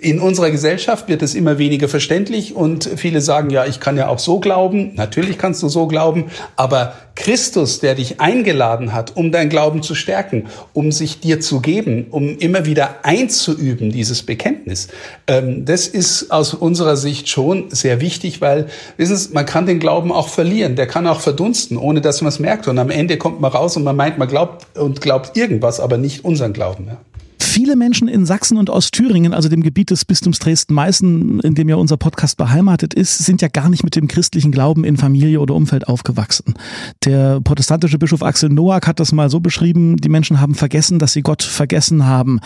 In 0.04 0.20
unserer 0.20 0.50
Gesellschaft 0.50 1.10
wird 1.10 1.22
es 1.22 1.36
immer 1.36 1.60
weniger 1.60 1.88
verständlich 1.88 2.56
und 2.56 2.90
viele 2.96 3.22
sagen, 3.22 3.52
ja, 3.52 3.68
ich 3.68 3.80
kann 3.80 3.98
ja 3.98 4.08
auch 4.08 4.18
so 4.18 4.40
glauben. 4.40 4.96
Natürlich 4.96 5.38
kannst 5.38 5.62
du 5.62 5.70
so 5.70 5.86
glauben, 5.86 6.32
aber 6.56 6.96
Christus, 7.14 7.82
der 7.82 7.94
dich 7.94 8.20
eingeladen 8.20 8.94
hat, 8.94 9.16
um 9.16 9.32
dein 9.32 9.50
Glauben 9.50 9.84
zu 9.84 9.94
stärken, 9.94 10.48
um 10.74 10.92
sich 10.92 11.20
dir 11.20 11.40
zu 11.40 11.60
geben, 11.60 12.08
um 12.10 12.36
immer 12.40 12.66
wieder 12.66 13.06
einzuüben, 13.06 13.92
dieses 13.92 14.24
Bekenntnis, 14.24 14.88
ähm, 15.28 15.66
das 15.66 15.88
ist 15.88 16.32
aus 16.32 16.56
unserer 16.56 16.98
Sicht 16.98 17.30
schon 17.30 17.70
sehr 17.70 18.02
wichtig, 18.02 18.42
weil, 18.42 18.70
wissen 18.98 19.16
Sie, 19.16 19.32
man 19.34 19.46
kann 19.46 19.68
den 19.68 19.80
Glauben 19.80 20.12
auch 20.12 20.30
verlieren, 20.30 20.76
der 20.76 20.88
kann 20.88 21.06
auch 21.06 21.22
verdunsten, 21.22 21.78
ohne 21.78 22.02
dass 22.02 22.24
man 22.24 22.30
es 22.30 22.40
merkt. 22.40 22.68
Und 22.68 22.80
am 22.80 22.90
Ende 22.90 23.20
kommt 23.20 23.40
man 23.40 23.52
raus 23.52 23.78
und 23.78 23.84
man 23.84 23.96
meint, 23.96 24.18
man 24.18 24.28
glaubt 24.28 24.66
und 24.76 25.00
glaubt 25.00 25.38
irgendwas, 25.38 25.80
aber 25.80 26.00
nicht 26.00 26.26
unseren 26.26 26.54
Glauben. 26.54 26.88
Ja. 26.88 26.98
Viele 27.52 27.76
Menschen 27.76 28.08
in 28.08 28.26
Sachsen 28.26 28.56
und 28.56 28.70
Ostthüringen, 28.70 29.34
also 29.34 29.50
dem 29.50 29.62
Gebiet 29.62 29.92
des 29.92 30.06
Bistums 30.06 30.40
Dresden-Meißen, 30.40 31.42
in 31.42 31.54
dem 31.54 31.68
ja 31.68 31.76
unser 31.76 31.98
Podcast 31.98 32.38
beheimatet 32.38 32.94
ist, 32.94 33.18
sind 33.18 33.42
ja 33.42 33.50
gar 33.50 33.68
nicht 33.68 33.84
mit 33.84 33.98
dem 33.98 34.08
christlichen 34.08 34.54
Glauben 34.54 34.86
in 34.86 34.96
Familie 34.96 35.42
oder 35.42 35.54
Umfeld 35.54 35.86
aufgewachsen. 35.90 36.54
Der 37.04 37.42
protestantische 37.42 37.98
Bischof 37.98 38.24
Axel 38.24 38.48
Noack 38.48 38.88
hat 38.88 39.02
das 39.02 39.12
mal 39.12 39.30
so 39.30 39.42
beschrieben, 39.42 39.98
die 39.98 40.08
Menschen 40.08 40.40
haben 40.40 40.56
vergessen, 40.56 40.98
dass 40.98 41.12
sie 41.12 41.24
Gott 41.24 41.44
vergessen 41.44 42.06
haben. 42.06 42.40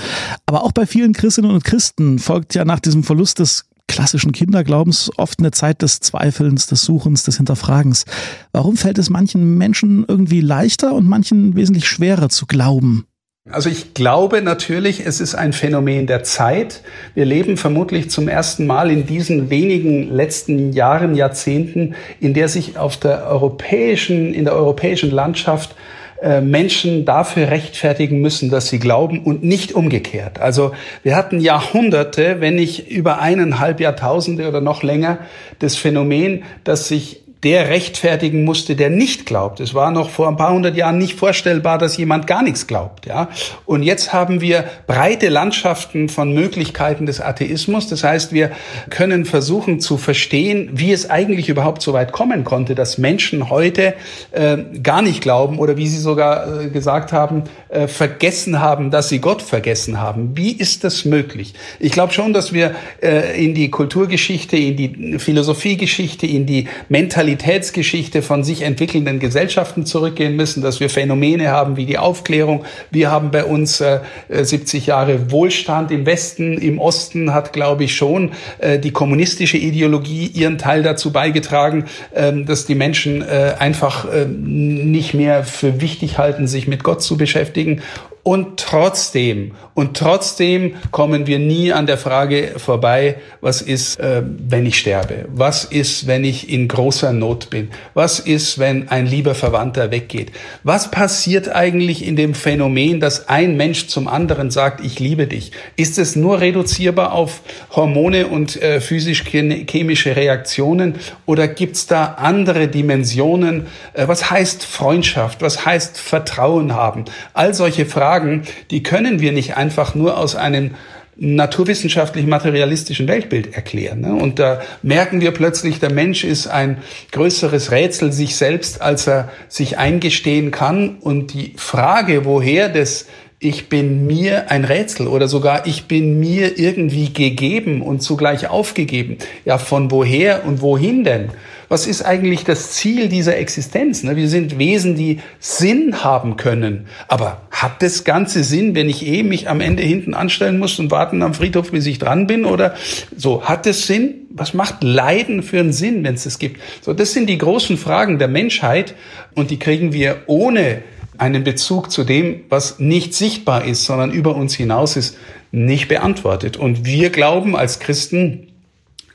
Aber 0.48 0.64
auch 0.64 0.72
bei 0.72 0.88
vielen 0.88 1.14
Christinnen 1.14 1.52
und 1.52 1.64
Christen 1.64 2.18
folgt 2.18 2.56
ja 2.56 2.66
nach 2.66 2.80
diesem 2.80 3.04
Verlust 3.04 3.38
des 3.38 3.66
klassischen 3.88 4.32
Kinderglaubens 4.32 5.12
oft 5.18 5.38
eine 5.38 5.52
Zeit 5.52 5.84
des 5.84 6.00
Zweifelns, 6.00 6.66
des 6.66 6.82
Suchens, 6.82 7.22
des 7.22 7.38
Hinterfragens. 7.38 8.06
Warum 8.54 8.76
fällt 8.76 8.98
es 8.98 9.12
manchen 9.12 9.56
Menschen 9.60 10.04
irgendwie 10.08 10.42
leichter 10.42 10.96
und 10.96 11.08
manchen 11.08 11.56
wesentlich 11.56 11.88
schwerer 11.88 12.30
zu 12.30 12.48
glauben? 12.48 13.06
Also 13.52 13.70
ich 13.70 13.94
glaube 13.94 14.42
natürlich, 14.42 15.06
es 15.06 15.22
ist 15.22 15.36
ein 15.36 15.54
Phänomen 15.54 16.08
der 16.08 16.24
Zeit. 16.24 16.82
Wir 17.14 17.26
leben 17.26 17.58
vermutlich 17.58 18.10
zum 18.10 18.28
ersten 18.28 18.66
Mal 18.66 18.90
in 18.90 19.06
diesen 19.06 19.52
wenigen 19.52 20.10
letzten 20.12 20.74
Jahren, 20.74 21.14
Jahrzehnten, 21.14 21.94
in 22.20 22.34
der 22.34 22.48
sich 22.48 22.80
auf 22.80 22.98
der 22.98 23.28
europäischen, 23.28 24.34
in 24.34 24.46
der 24.46 24.56
europäischen 24.56 25.12
Landschaft 25.12 25.76
äh, 26.24 26.42
Menschen 26.42 27.06
dafür 27.06 27.52
rechtfertigen 27.52 28.20
müssen, 28.20 28.50
dass 28.50 28.70
sie 28.70 28.80
glauben 28.80 29.20
und 29.24 29.44
nicht 29.44 29.74
umgekehrt. 29.74 30.40
Also 30.40 30.72
wir 31.04 31.16
hatten 31.16 31.40
Jahrhunderte, 31.40 32.42
wenn 32.42 32.56
nicht 32.56 32.90
über 32.90 33.22
eineinhalb 33.22 33.80
Jahrtausende 33.80 34.48
oder 34.48 34.60
noch 34.60 34.82
länger, 34.82 35.20
das 35.60 35.76
Phänomen, 35.76 36.46
dass 36.64 36.88
sich 36.88 37.25
der 37.44 37.70
rechtfertigen 37.70 38.44
musste, 38.44 38.76
der 38.76 38.90
nicht 38.90 39.26
glaubt. 39.26 39.60
Es 39.60 39.76
war 39.76 39.92
noch 39.92 40.10
vor 40.10 40.28
ein 40.28 40.36
paar 40.36 40.52
hundert 40.52 40.76
Jahren 40.76 40.98
nicht 40.98 41.14
vorstellbar, 41.14 41.78
dass 41.78 41.96
jemand 41.96 42.26
gar 42.26 42.42
nichts 42.42 42.66
glaubt. 42.66 43.06
Ja? 43.06 43.30
Und 43.66 43.84
jetzt 43.84 44.14
haben 44.14 44.42
wir 44.42 44.66
breite 44.88 45.30
Landschaften 45.30 46.10
von 46.10 46.34
Möglichkeiten 46.34 47.06
des 47.06 47.22
Atheismus. 47.22 47.88
Das 47.88 48.04
heißt, 48.04 48.34
wir 48.34 48.50
können 48.90 49.26
versuchen 49.26 49.80
zu 49.80 49.98
verstehen, 49.98 50.72
wie 50.74 50.92
es 50.92 51.10
eigentlich 51.10 51.50
überhaupt 51.50 51.84
so 51.84 51.94
weit 51.94 52.12
kommen 52.12 52.44
konnte, 52.46 52.74
dass 52.74 52.98
Menschen 52.98 53.52
heute 53.52 53.94
äh, 54.32 54.58
gar 54.82 55.04
nicht 55.04 55.22
glauben 55.22 55.60
oder 55.60 55.78
wie 55.78 55.88
Sie 55.88 56.00
sogar 56.00 56.62
äh, 56.62 56.70
gesagt 56.70 57.14
haben, 57.14 57.44
äh, 57.70 57.88
vergessen 57.88 58.60
haben, 58.60 58.90
dass 58.90 59.10
sie 59.10 59.20
Gott 59.20 59.44
vergessen 59.44 60.02
haben. 60.02 60.36
Wie 60.36 60.52
ist 60.52 60.84
das 60.84 61.06
möglich? 61.06 61.54
Ich 61.80 61.92
glaube 61.92 62.12
schon, 62.12 62.34
dass 62.34 62.54
wir 62.54 62.74
äh, 63.04 63.44
in 63.44 63.54
die 63.54 63.70
Kulturgeschichte, 63.70 64.58
in 64.58 64.78
die 64.78 65.20
Philosophiegeschichte, 65.20 66.26
in 66.26 66.48
die 66.48 66.68
Mentalität 66.90 67.35
Mentalitätsgeschichte 67.36 68.22
von 68.22 68.44
sich 68.44 68.62
entwickelnden 68.62 69.20
Gesellschaften 69.20 69.86
zurückgehen 69.86 70.38
müssen, 70.38 70.64
dass 70.64 70.80
wir 70.80 70.90
Phänomene 70.90 71.50
haben 71.50 71.76
wie 71.76 71.86
die 71.86 71.98
Aufklärung. 71.98 72.64
Wir 72.92 73.12
haben 73.12 73.30
bei 73.30 73.44
uns 73.44 73.82
äh, 73.82 74.00
70 74.30 74.88
Jahre 74.88 75.32
Wohlstand 75.32 75.92
im 75.92 76.06
Westen, 76.06 76.58
im 76.58 76.80
Osten 76.80 77.34
hat, 77.34 77.52
glaube 77.52 77.84
ich, 77.84 77.96
schon 77.96 78.32
äh, 78.60 78.80
die 78.80 78.92
kommunistische 78.92 79.58
Ideologie 79.58 80.28
ihren 80.28 80.58
Teil 80.58 80.82
dazu 80.82 81.12
beigetragen, 81.12 81.86
äh, 82.14 82.32
dass 82.34 82.66
die 82.66 82.76
Menschen 82.76 83.22
äh, 83.22 83.56
einfach 83.60 84.06
äh, 84.06 84.26
nicht 84.26 85.14
mehr 85.14 85.44
für 85.44 85.82
wichtig 85.82 86.18
halten, 86.18 86.48
sich 86.48 86.68
mit 86.68 86.84
Gott 86.84 87.02
zu 87.02 87.18
beschäftigen. 87.18 87.82
Und 88.28 88.60
trotzdem, 88.60 89.52
und 89.76 89.96
trotzdem 89.96 90.78
kommen 90.90 91.28
wir 91.28 91.38
nie 91.38 91.72
an 91.72 91.86
der 91.86 92.00
Frage 92.00 92.54
vorbei, 92.58 93.18
was 93.40 93.62
ist, 93.62 94.00
äh, 94.00 94.24
wenn 94.26 94.66
ich 94.66 94.80
sterbe? 94.80 95.26
Was 95.28 95.64
ist, 95.64 96.08
wenn 96.08 96.24
ich 96.24 96.50
in 96.50 96.68
großer 96.68 97.14
Not 97.14 97.52
bin? 97.52 97.70
Was 97.94 98.20
ist, 98.20 98.58
wenn 98.58 98.90
ein 98.90 99.06
lieber 99.06 99.36
Verwandter 99.36 99.92
weggeht? 99.92 100.32
Was 100.64 100.90
passiert 100.90 101.50
eigentlich 101.50 102.04
in 102.04 102.16
dem 102.16 102.34
Phänomen, 102.34 103.00
dass 103.00 103.30
ein 103.30 103.58
Mensch 103.58 103.86
zum 103.90 104.08
anderen 104.08 104.50
sagt, 104.50 104.84
ich 104.84 105.00
liebe 105.00 105.28
dich? 105.28 105.52
Ist 105.76 106.00
es 106.00 106.16
nur 106.16 106.42
reduzierbar 106.42 107.14
auf 107.14 107.42
Hormone 107.76 108.26
und 108.26 108.60
äh, 108.60 108.82
physisch-chemische 108.82 110.16
Reaktionen 110.16 110.96
oder 111.28 111.48
gibt's 111.48 111.86
da 111.86 112.16
andere 112.18 112.70
Dimensionen? 112.70 113.68
Äh, 113.94 114.08
was 114.08 114.32
heißt 114.32 114.66
Freundschaft? 114.66 115.44
Was 115.44 115.64
heißt 115.64 116.00
Vertrauen 116.00 116.74
haben? 116.74 117.06
All 117.36 117.54
solche 117.54 117.86
Fragen 117.86 118.15
Fragen, 118.16 118.44
die 118.72 118.82
können 118.82 119.20
wir 119.20 119.34
nicht 119.34 119.58
einfach 119.58 119.94
nur 119.94 120.18
aus 120.18 120.38
einem 120.38 120.72
naturwissenschaftlich-materialistischen 121.18 123.10
Weltbild 123.10 123.54
erklären. 123.54 124.02
Ne? 124.02 124.14
Und 124.14 124.40
da 124.40 124.62
merken 124.82 125.20
wir 125.20 125.32
plötzlich, 125.32 125.80
der 125.82 125.92
Mensch 125.92 126.24
ist 126.24 126.48
ein 126.48 126.78
größeres 127.12 127.72
Rätsel 127.72 128.14
sich 128.14 128.38
selbst, 128.38 128.82
als 128.82 129.08
er 129.08 129.30
sich 129.50 129.78
eingestehen 129.78 130.52
kann. 130.52 130.96
Und 131.00 131.34
die 131.34 131.54
Frage, 131.58 132.24
woher 132.24 132.70
das 132.70 133.06
ich 133.40 133.68
bin 133.68 134.08
mir 134.08 134.50
ein 134.50 134.64
Rätsel 134.64 135.08
oder 135.08 135.28
sogar 135.28 135.68
ich 135.68 135.86
bin 135.86 136.18
mir 136.20 136.58
irgendwie 136.58 137.12
gegeben 137.12 137.82
und 137.82 138.02
zugleich 138.02 138.48
aufgegeben. 138.48 139.18
Ja, 139.44 139.58
von 139.58 139.92
woher 139.92 140.46
und 140.46 140.62
wohin 140.62 141.04
denn? 141.04 141.32
Was 141.70 141.88
ist 141.88 142.04
eigentlich 142.04 142.44
das 142.44 142.72
Ziel 142.72 143.10
dieser 143.10 143.38
Existenz? 143.38 144.04
Ne? 144.04 144.16
Wir 144.16 144.30
sind 144.30 144.60
Wesen, 144.60 144.96
die 144.96 145.20
Sinn 145.40 146.04
haben 146.04 146.38
können. 146.38 146.88
Aber 147.08 147.42
hat 147.52 147.82
das 147.82 148.04
Ganze 148.04 148.44
Sinn, 148.44 148.76
wenn 148.76 148.90
ich 148.90 149.06
eh 149.06 149.24
mich 149.24 149.50
am 149.50 149.62
Ende 149.62 149.84
hinten 149.84 150.14
anstellen 150.14 150.60
muss 150.60 150.80
und 150.80 150.92
warten 150.92 151.22
am 151.24 151.34
Friedhof, 151.34 151.72
bis 151.72 151.86
ich 151.86 152.00
dran 152.00 152.28
bin? 152.28 152.46
Oder 152.46 152.76
so, 153.16 153.44
hat 153.44 153.66
es 153.68 153.88
Sinn? 153.88 154.28
Was 154.30 154.54
macht 154.54 154.84
Leiden 154.84 155.44
für 155.44 155.60
einen 155.60 155.74
Sinn, 155.74 156.04
wenn 156.04 156.16
es 156.16 156.26
es 156.26 156.40
gibt? 156.40 156.60
So, 156.82 156.94
das 156.94 157.14
sind 157.14 157.28
die 157.28 157.38
großen 157.38 157.78
Fragen 157.78 158.20
der 158.20 158.28
Menschheit 158.28 158.96
und 159.34 159.50
die 159.50 159.60
kriegen 159.60 159.94
wir 159.94 160.24
ohne 160.28 160.84
einen 161.18 161.44
Bezug 161.44 161.92
zu 161.92 162.04
dem, 162.04 162.42
was 162.50 162.80
nicht 162.80 163.14
sichtbar 163.14 163.66
ist, 163.66 163.86
sondern 163.86 164.12
über 164.12 164.36
uns 164.36 164.56
hinaus 164.56 164.98
ist, 164.98 165.18
nicht 165.52 165.88
beantwortet. 165.88 166.58
Und 166.58 166.86
wir 166.86 167.10
glauben 167.10 167.56
als 167.56 167.80
Christen, 167.80 168.45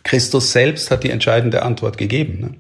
Christus 0.03 0.53
selbst 0.53 0.91
hat 0.91 1.05
die 1.05 1.11
entscheidende 1.11 1.63
Antwort 1.63 1.99
gegeben. 1.99 2.41
Ne? 2.41 2.51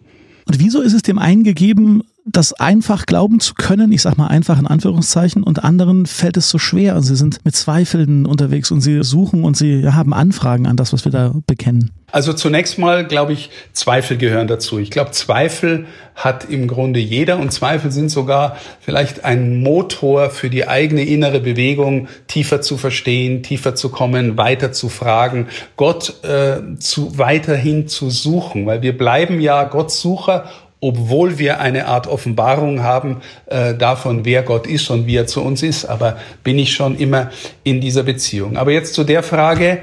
Und 0.47 0.59
wieso 0.59 0.80
ist 0.80 0.94
es 0.94 1.02
dem 1.02 1.18
einen 1.18 1.44
gegeben, 1.44 2.02
das 2.26 2.52
einfach 2.52 3.06
glauben 3.06 3.40
zu 3.40 3.54
können, 3.54 3.92
ich 3.92 4.02
sag 4.02 4.18
mal 4.18 4.28
einfach 4.28 4.59
in 4.59 4.66
Anführungszeichen, 4.66 5.42
und 5.42 5.64
anderen 5.64 6.06
fällt 6.06 6.37
es 6.37 6.50
so 6.50 6.59
schwer 6.59 6.97
und 6.97 7.02
sie 7.02 7.16
sind 7.16 7.44
mit 7.44 7.56
Zweifeln 7.56 8.26
unterwegs 8.26 8.70
und 8.70 8.80
sie 8.80 9.02
suchen 9.02 9.44
und 9.44 9.56
sie 9.56 9.87
haben 9.88 10.12
Anfragen 10.12 10.66
an 10.66 10.76
das, 10.76 10.92
was 10.92 11.04
wir 11.04 11.12
da 11.12 11.35
bekennen. 11.47 11.92
Also 12.12 12.33
zunächst 12.33 12.79
mal, 12.79 13.07
glaube 13.07 13.33
ich, 13.33 13.50
Zweifel 13.73 14.17
gehören 14.17 14.49
dazu. 14.49 14.79
Ich 14.79 14.90
glaube, 14.90 15.12
Zweifel 15.12 15.87
hat 16.14 16.50
im 16.50 16.67
Grunde 16.69 17.00
jeder 17.00 17.38
und 17.38 17.50
Zweifel 17.52 17.90
sind 17.90 18.11
sogar 18.11 18.57
vielleicht 18.81 19.25
ein 19.25 19.62
Motor 19.62 20.31
für 20.31 20.50
die 20.50 20.69
eigene 20.69 21.05
innere 21.05 21.40
Bewegung, 21.40 22.09
tiefer 22.26 22.61
zu 22.61 22.76
verstehen, 22.76 23.43
tiefer 23.43 23.75
zu 23.75 23.88
kommen, 23.88 24.37
weiter 24.37 24.73
zu 24.73 24.88
fragen, 24.88 25.49
Gott 25.76 26.23
äh, 26.25 26.76
zu 26.79 27.19
weiterhin 27.19 27.88
zu 27.88 28.11
suchen, 28.11 28.67
weil 28.67 28.83
wir 28.83 28.97
bleiben 28.97 29.40
ja 29.40 29.64
Gottsucher 29.64 30.50
obwohl 30.81 31.39
wir 31.39 31.61
eine 31.61 31.87
Art 31.87 32.07
Offenbarung 32.07 32.83
haben 32.83 33.21
äh, 33.47 33.75
davon, 33.75 34.25
wer 34.25 34.43
Gott 34.43 34.67
ist 34.67 34.91
und 34.91 35.07
wie 35.07 35.17
er 35.17 35.27
zu 35.27 35.43
uns 35.43 35.63
ist. 35.63 35.85
Aber 35.85 36.17
bin 36.43 36.59
ich 36.59 36.73
schon 36.73 36.97
immer 36.97 37.31
in 37.65 37.81
dieser 37.81 38.03
Beziehung. 38.03 38.57
Aber 38.57 38.73
jetzt 38.73 38.95
zu 38.95 39.05
der 39.05 39.23
Frage, 39.23 39.79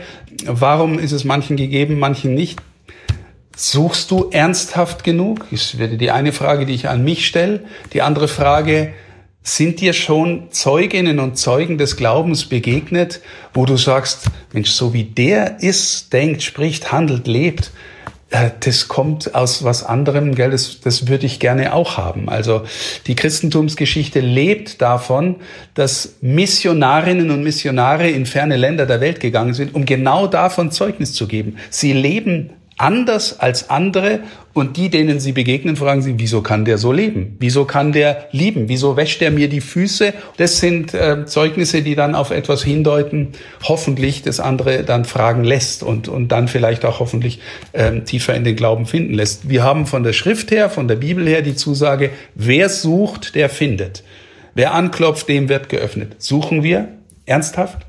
warum 0.46 0.98
ist 0.98 1.12
es 1.12 1.24
manchen 1.24 1.56
gegeben, 1.56 2.00
manchen 2.00 2.34
nicht? 2.34 2.60
Suchst 3.56 4.12
du 4.12 4.30
ernsthaft 4.32 5.04
genug? 5.04 5.46
Das 5.52 5.80
wäre 5.80 5.98
die 5.98 6.12
eine 6.12 6.32
Frage, 6.32 6.66
die 6.66 6.74
ich 6.74 6.90
an 6.90 7.04
mich 7.04 7.28
stelle. 7.28 7.62
Die 7.94 8.02
andere 8.02 8.28
Frage, 8.28 8.94
sind 9.48 9.80
dir 9.80 9.94
schon 9.94 10.52
Zeuginnen 10.52 11.20
und 11.20 11.38
Zeugen 11.38 11.78
des 11.78 11.96
Glaubens 11.96 12.46
begegnet, 12.46 13.22
wo 13.54 13.66
du 13.66 13.78
sagst, 13.78 14.26
Mensch, 14.52 14.72
so 14.72 14.94
wie 14.94 15.06
der 15.06 15.62
ist, 15.62 16.12
denkt, 16.12 16.44
spricht, 16.44 16.92
handelt, 16.92 17.28
lebt, 17.28 17.72
das 18.30 18.90
kommt 18.90 19.36
aus 19.36 19.64
was 19.64 19.84
anderem, 19.84 20.36
gell? 20.36 20.52
Das, 20.52 20.82
das 20.82 21.08
würde 21.08 21.26
ich 21.26 21.40
gerne 21.40 21.74
auch 21.74 21.98
haben. 21.98 22.28
Also 22.28 22.64
die 23.08 23.16
Christentumsgeschichte 23.16 24.20
lebt 24.20 24.82
davon, 24.82 25.38
dass 25.76 26.16
Missionarinnen 26.20 27.32
und 27.32 27.44
Missionare 27.44 28.10
in 28.10 28.26
ferne 28.26 28.58
Länder 28.58 28.86
der 28.86 29.00
Welt 29.00 29.22
gegangen 29.22 29.54
sind, 29.54 29.74
um 29.74 29.86
genau 29.86 30.28
davon 30.28 30.72
Zeugnis 30.72 31.14
zu 31.14 31.28
geben. 31.28 31.58
Sie 31.70 31.94
leben 31.94 32.52
anders 32.78 33.40
als 33.40 33.72
andere 33.72 34.20
und 34.54 34.78
die, 34.78 34.90
denen 34.90 35.20
sie 35.20 35.32
begegnen, 35.32 35.76
fragen 35.76 36.02
sie, 36.04 36.16
wieso 36.18 36.42
kann 36.42 36.64
der 36.64 36.78
so 36.78 36.92
leben? 36.92 37.36
Wieso 37.40 37.66
kann 37.66 37.92
der 37.92 38.28
lieben? 38.32 38.70
Wieso 38.70 38.96
wäscht 38.96 39.22
er 39.22 39.32
mir 39.32 39.50
die 39.50 39.62
Füße? 39.62 40.14
Das 40.38 40.60
sind 40.60 40.94
äh, 40.94 41.26
Zeugnisse, 41.26 41.82
die 41.82 41.96
dann 41.96 42.14
auf 42.14 42.30
etwas 42.30 42.64
hindeuten, 42.64 43.30
hoffentlich 43.64 44.22
das 44.22 44.40
andere 44.40 44.84
dann 44.84 45.06
fragen 45.06 45.44
lässt 45.44 45.82
und, 45.82 46.08
und 46.08 46.32
dann 46.32 46.48
vielleicht 46.48 46.86
auch 46.86 47.00
hoffentlich 47.00 47.40
ähm, 47.74 48.06
tiefer 48.06 48.36
in 48.36 48.44
den 48.44 48.56
Glauben 48.56 48.86
finden 48.86 49.16
lässt. 49.16 49.50
Wir 49.50 49.64
haben 49.64 49.88
von 49.88 50.04
der 50.04 50.14
Schrift 50.14 50.52
her, 50.52 50.70
von 50.70 50.88
der 50.88 50.96
Bibel 50.96 51.28
her 51.28 51.42
die 51.42 51.56
Zusage, 51.56 52.12
wer 52.36 52.70
sucht, 52.70 53.34
der 53.34 53.50
findet. 53.50 54.04
Wer 54.54 54.74
anklopft, 54.74 55.30
dem 55.30 55.50
wird 55.50 55.70
geöffnet. 55.70 56.16
Suchen 56.20 56.64
wir 56.64 56.90
ernsthaft? 57.26 57.87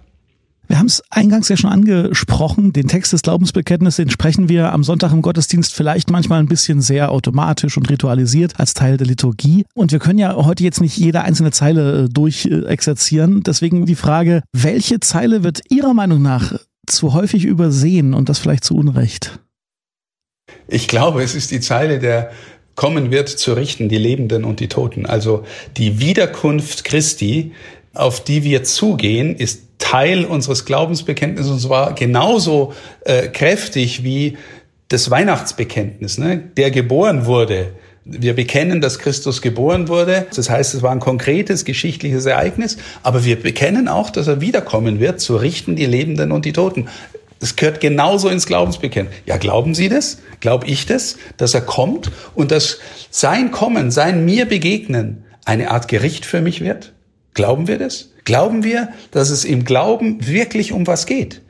Wir 0.69 0.79
haben 0.79 0.87
es 0.87 1.03
eingangs 1.09 1.49
ja 1.49 1.57
schon 1.57 1.71
angesprochen, 1.71 2.75
den 2.75 2.89
Text 2.89 3.15
des 3.15 3.23
Glaubensbekenntnisses, 3.23 3.97
den 3.97 4.11
sprechen 4.11 4.51
wir 4.51 4.71
am 4.73 4.85
Sonntag 4.85 5.13
im 5.13 5.23
Gottesdienst 5.23 5.75
vielleicht 5.75 6.11
manchmal 6.11 6.41
ein 6.41 6.47
bisschen 6.47 6.83
sehr 6.83 7.11
automatisch 7.11 7.79
und 7.79 7.89
ritualisiert 7.89 8.61
als 8.61 8.75
Teil 8.75 8.99
der 8.99 9.07
Liturgie. 9.07 9.65
Und 9.75 9.93
wir 9.93 9.99
können 9.99 10.19
ja 10.19 10.37
heute 10.37 10.63
jetzt 10.63 10.83
nicht 10.83 10.99
jede 10.99 11.23
einzelne 11.23 11.53
Zeile 11.53 12.05
äh, 12.05 12.09
durchexerzieren. 12.11 13.43
Deswegen 13.43 13.87
die 13.87 13.95
Frage, 13.95 14.43
welche 14.53 15.01
Zeile 15.01 15.43
wird 15.43 15.63
Ihrer 15.71 15.95
Meinung 15.95 16.21
nach 16.21 16.53
zu 16.87 17.15
häufig 17.15 17.47
übersehen 17.47 18.13
und 18.13 18.29
das 18.29 18.39
vielleicht 18.39 18.65
zu 18.65 18.77
Unrecht? 18.77 19.39
Ich 20.67 20.87
glaube, 20.87 21.23
es 21.23 21.35
ist 21.35 21.51
die 21.51 21.61
Zeile 21.61 21.99
der 21.99 22.31
kommen 22.75 23.11
wird 23.11 23.29
zu 23.29 23.55
richten 23.55 23.89
die 23.89 23.99
Lebenden 23.99 24.45
und 24.45 24.61
die 24.61 24.69
Toten. 24.69 25.05
Also 25.05 25.45
die 25.77 25.99
Wiederkunft 25.99 26.85
Christi, 26.85 27.53
auf 27.93 28.23
die 28.23 28.45
wir 28.45 28.63
zugehen, 28.63 29.35
ist 29.35 29.68
Teil 29.79 30.25
unseres 30.25 30.65
Glaubensbekenntnisses 30.65 31.51
und 31.51 31.61
zwar 31.61 31.95
genauso 31.95 32.75
äh, 33.05 33.29
kräftig 33.29 34.05
wie 34.05 34.37
das 34.89 35.11
Weihnachtsbekenntnis, 35.11 36.19
ne? 36.19 36.39
der 36.57 36.71
geboren 36.71 37.27
wurde, 37.27 37.73
Wir 38.11 38.35
bekennen, 38.35 38.81
dass 38.81 38.99
Christus 38.99 39.43
geboren 39.43 39.89
wurde. 39.89 40.27
Das 40.35 40.49
heißt, 40.49 40.73
es 40.73 40.83
war 40.83 40.93
ein 40.93 40.99
konkretes 40.99 41.67
geschichtliches 41.67 42.25
Ereignis. 42.25 42.79
Aber 43.03 43.27
wir 43.27 43.39
bekennen 43.39 43.87
auch, 43.87 44.09
dass 44.09 44.29
er 44.29 44.41
wiederkommen 44.41 44.99
wird, 44.99 45.21
zu 45.21 45.37
richten 45.37 45.77
die 45.77 45.85
Lebenden 45.85 46.33
und 46.33 46.47
die 46.47 46.55
Toten. 46.55 46.89
Das 47.39 47.55
gehört 47.55 47.83
genauso 47.83 48.31
ins 48.31 48.47
Glaubensbekennen. 48.47 49.13
Ja, 49.27 49.37
glauben 49.37 49.75
Sie 49.75 49.91
das? 49.91 50.19
Glaub 50.41 50.67
ich 50.67 50.87
das? 50.87 51.19
Dass 51.37 51.53
er 51.53 51.61
kommt 51.61 52.11
und 52.35 52.51
dass 52.51 52.79
sein 53.11 53.51
Kommen, 53.51 53.91
sein 53.91 54.25
mir 54.25 54.47
begegnen 54.47 55.25
eine 55.45 55.71
Art 55.71 55.87
Gericht 55.87 56.25
für 56.25 56.41
mich 56.41 56.63
wird? 56.63 56.95
Glauben 57.39 57.69
wir 57.69 57.79
das? 57.79 58.09
Glauben 58.25 58.65
wir, 58.65 58.89
dass 59.13 59.31
es 59.31 59.45
im 59.45 59.65
Glauben 59.65 60.27
wirklich 60.27 60.73
um 60.73 60.89
was 60.89 61.07
geht? 61.07 61.41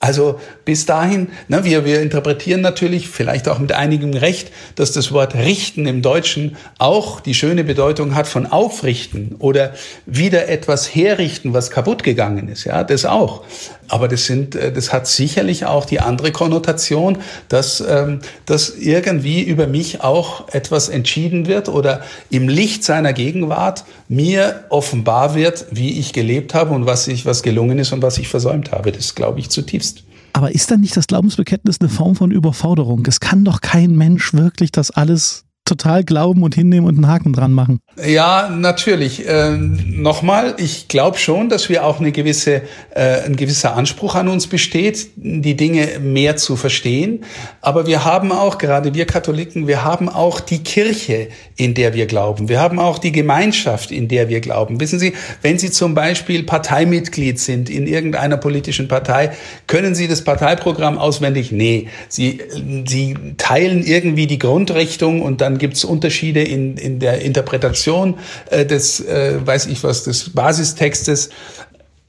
Also 0.00 0.38
bis 0.64 0.86
dahin, 0.86 1.28
ne, 1.48 1.64
wir, 1.64 1.84
wir 1.84 2.00
interpretieren 2.00 2.60
natürlich, 2.60 3.08
vielleicht 3.08 3.48
auch 3.48 3.58
mit 3.58 3.72
einigem 3.72 4.14
Recht, 4.14 4.52
dass 4.76 4.92
das 4.92 5.10
Wort 5.10 5.34
richten 5.34 5.86
im 5.86 6.02
Deutschen 6.02 6.56
auch 6.78 7.18
die 7.18 7.34
schöne 7.34 7.64
Bedeutung 7.64 8.14
hat 8.14 8.28
von 8.28 8.46
aufrichten 8.46 9.34
oder 9.40 9.72
wieder 10.06 10.48
etwas 10.48 10.94
herrichten, 10.94 11.52
was 11.52 11.72
kaputt 11.72 12.04
gegangen 12.04 12.48
ist. 12.48 12.62
Ja, 12.62 12.84
das 12.84 13.06
auch. 13.06 13.42
Aber 13.88 14.06
das 14.06 14.26
sind, 14.26 14.54
äh, 14.54 14.70
das 14.70 14.92
hat 14.92 15.06
sicherlich 15.06 15.64
auch 15.66 15.84
die 15.84 16.00
andere 16.00 16.30
Konnotation, 16.30 17.18
dass, 17.48 17.80
ähm, 17.80 18.20
dass 18.46 18.70
irgendwie 18.70 19.42
über 19.42 19.66
mich 19.66 20.02
auch 20.02 20.48
etwas 20.52 20.88
entschieden 20.88 21.46
wird 21.46 21.68
oder 21.68 22.02
im 22.30 22.48
Licht 22.48 22.84
seiner 22.84 23.12
Gegenwart 23.12 23.84
mir 24.08 24.64
offenbar 24.68 25.34
wird, 25.34 25.66
wie 25.70 25.98
ich 25.98 26.12
gelebt 26.12 26.54
habe 26.54 26.74
und 26.74 26.86
was 26.86 27.08
ich, 27.08 27.26
was 27.26 27.42
gelungen 27.42 27.78
ist 27.78 27.92
und 27.92 28.02
was 28.02 28.18
ich 28.18 28.28
versäumt 28.28 28.72
habe. 28.72 28.92
Das 28.92 29.14
glaube 29.14 29.40
ich 29.40 29.48
zutiefst. 29.48 29.97
Aber 30.32 30.52
ist 30.54 30.70
dann 30.70 30.80
nicht 30.80 30.96
das 30.96 31.06
Glaubensbekenntnis 31.06 31.80
eine 31.80 31.88
Form 31.88 32.14
von 32.14 32.30
Überforderung? 32.30 33.04
Es 33.06 33.20
kann 33.20 33.44
doch 33.44 33.60
kein 33.60 33.96
Mensch 33.96 34.34
wirklich 34.34 34.70
das 34.72 34.90
alles 34.90 35.44
total 35.68 36.04
glauben 36.04 36.42
und 36.42 36.54
hinnehmen 36.54 36.86
und 36.86 36.96
einen 36.96 37.08
Haken 37.08 37.32
dran 37.32 37.52
machen. 37.52 37.80
Ja, 38.04 38.48
natürlich. 38.48 39.26
Äh, 39.26 39.56
Nochmal, 39.98 40.54
ich 40.58 40.88
glaube 40.88 41.18
schon, 41.18 41.48
dass 41.48 41.68
wir 41.68 41.84
auch 41.84 42.00
eine 42.00 42.12
gewisse, 42.12 42.62
äh, 42.94 43.22
ein 43.26 43.36
gewisser 43.36 43.74
Anspruch 43.76 44.14
an 44.14 44.28
uns 44.28 44.46
besteht, 44.46 45.08
die 45.16 45.56
Dinge 45.56 45.98
mehr 46.00 46.36
zu 46.36 46.56
verstehen. 46.56 47.24
Aber 47.60 47.86
wir 47.86 48.04
haben 48.04 48.30
auch, 48.30 48.58
gerade 48.58 48.94
wir 48.94 49.06
Katholiken, 49.06 49.66
wir 49.66 49.84
haben 49.84 50.08
auch 50.08 50.40
die 50.40 50.62
Kirche, 50.62 51.28
in 51.56 51.74
der 51.74 51.94
wir 51.94 52.06
glauben. 52.06 52.48
Wir 52.48 52.60
haben 52.60 52.78
auch 52.78 52.98
die 52.98 53.12
Gemeinschaft, 53.12 53.90
in 53.90 54.08
der 54.08 54.28
wir 54.28 54.40
glauben. 54.40 54.80
Wissen 54.80 54.98
Sie, 54.98 55.14
wenn 55.42 55.58
Sie 55.58 55.70
zum 55.70 55.94
Beispiel 55.94 56.44
Parteimitglied 56.44 57.38
sind 57.40 57.68
in 57.68 57.86
irgendeiner 57.86 58.36
politischen 58.36 58.86
Partei, 58.86 59.32
können 59.66 59.94
Sie 59.94 60.06
das 60.06 60.22
Parteiprogramm 60.22 60.98
auswendig? 60.98 61.50
Nee. 61.50 61.88
Sie, 62.08 62.40
Sie 62.86 63.16
teilen 63.36 63.84
irgendwie 63.84 64.26
die 64.26 64.38
Grundrichtung 64.38 65.22
und 65.22 65.40
gibt 65.58 65.74
es 65.74 65.84
Unterschiede 65.84 66.42
in, 66.42 66.76
in 66.76 66.98
der 66.98 67.22
Interpretation 67.22 68.18
äh, 68.50 68.64
des, 68.64 69.00
äh, 69.00 69.34
weiß 69.44 69.66
ich 69.66 69.82
was, 69.84 70.04
des 70.04 70.30
Basistextes. 70.30 71.30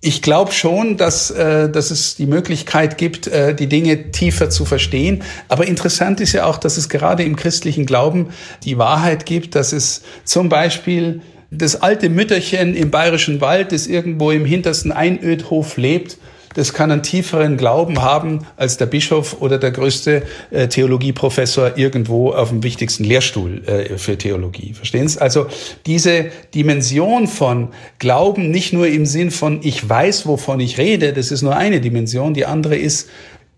Ich 0.01 0.21
glaube 0.21 0.53
schon, 0.53 0.95
dass, 0.95 1.29
äh, 1.31 1.69
dass 1.69 1.91
es 1.91 2.15
die 2.15 2.25
Möglichkeit 2.25 2.97
gibt, 2.97 3.27
äh, 3.27 3.53
die 3.53 3.67
Dinge 3.67 4.11
tiefer 4.11 4.49
zu 4.49 4.63
verstehen. 4.63 5.23
Aber 5.49 5.67
interessant 5.67 6.21
ist 6.21 6.31
ja 6.33 6.45
auch, 6.45 6.57
dass 6.57 6.77
es 6.77 6.87
gerade 6.87 7.23
im 7.23 7.35
christlichen 7.35 7.85
Glauben 7.85 8.29
die 8.63 8.77
Wahrheit 8.77 9.25
gibt, 9.25 9.55
dass 9.55 9.73
es 9.73 10.01
zum 10.23 10.47
Beispiel 10.47 11.21
das 11.51 11.81
alte 11.81 12.09
Mütterchen 12.09 12.75
im 12.75 12.91
bayerischen 12.91 13.41
Wald, 13.41 13.71
das 13.71 13.87
irgendwo 13.87 14.31
im 14.31 14.45
hintersten 14.45 14.91
Einödhof 14.91 15.77
lebt, 15.77 16.17
das 16.55 16.73
kann 16.73 16.91
einen 16.91 17.03
tieferen 17.03 17.57
Glauben 17.57 18.01
haben 18.01 18.45
als 18.57 18.77
der 18.77 18.85
Bischof 18.85 19.37
oder 19.41 19.57
der 19.57 19.71
größte 19.71 20.23
äh, 20.51 20.67
Theologieprofessor 20.67 21.77
irgendwo 21.77 22.31
auf 22.31 22.49
dem 22.49 22.63
wichtigsten 22.63 23.03
Lehrstuhl 23.03 23.63
äh, 23.65 23.97
für 23.97 24.17
Theologie. 24.17 24.73
Verstehen 24.73 25.07
Sie? 25.07 25.21
Also 25.21 25.47
diese 25.85 26.25
Dimension 26.53 27.27
von 27.27 27.69
Glauben 27.99 28.51
nicht 28.51 28.73
nur 28.73 28.87
im 28.87 29.05
Sinn 29.05 29.31
von 29.31 29.59
ich 29.63 29.87
weiß, 29.87 30.25
wovon 30.25 30.59
ich 30.59 30.77
rede, 30.77 31.13
das 31.13 31.31
ist 31.31 31.41
nur 31.41 31.55
eine 31.55 31.81
Dimension, 31.81 32.33
die 32.33 32.45
andere 32.45 32.75
ist 32.75 33.09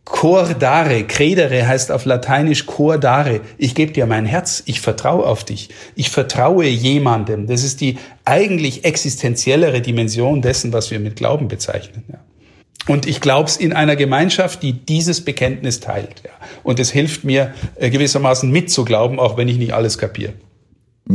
Cordare, 0.04 1.04
credere 1.06 1.68
heißt 1.68 1.92
auf 1.92 2.06
Lateinisch 2.06 2.66
cordare. 2.66 3.42
Ich 3.58 3.76
gebe 3.76 3.94
dir 3.94 4.06
mein 4.08 4.26
Herz, 4.26 4.62
ich 4.66 4.82
vertraue 4.82 5.26
auf 5.26 5.44
dich. 5.44 5.70
Ich 5.96 6.10
vertraue 6.10 6.66
jemandem. 6.66 7.48
Das 7.48 7.64
ist 7.64 7.82
die 7.82 7.98
eigentlich 8.26 8.84
existenziellere 8.84 9.80
Dimension 9.80 10.42
dessen, 10.42 10.74
was 10.74 10.92
wir 10.92 11.00
mit 11.00 11.16
Glauben 11.16 11.48
bezeichnen. 11.48 12.04
Ja. 12.12 12.20
Und 12.88 13.06
ich 13.06 13.22
glaube 13.22 13.48
es 13.48 13.58
in 13.58 13.74
einer 13.74 13.96
Gemeinschaft, 13.96 14.64
die 14.64 14.74
dieses 14.74 15.24
Bekenntnis 15.24 15.80
teilt. 15.80 16.24
Ja. 16.24 16.32
Und 16.64 16.80
es 16.80 16.92
hilft 16.92 17.24
mir 17.24 17.54
äh, 17.76 17.90
gewissermaßen 17.90 18.50
mitzuglauben, 18.50 19.20
auch 19.20 19.38
wenn 19.38 19.48
ich 19.48 19.58
nicht 19.58 19.74
alles 19.74 19.98
kapiere. 19.98 20.34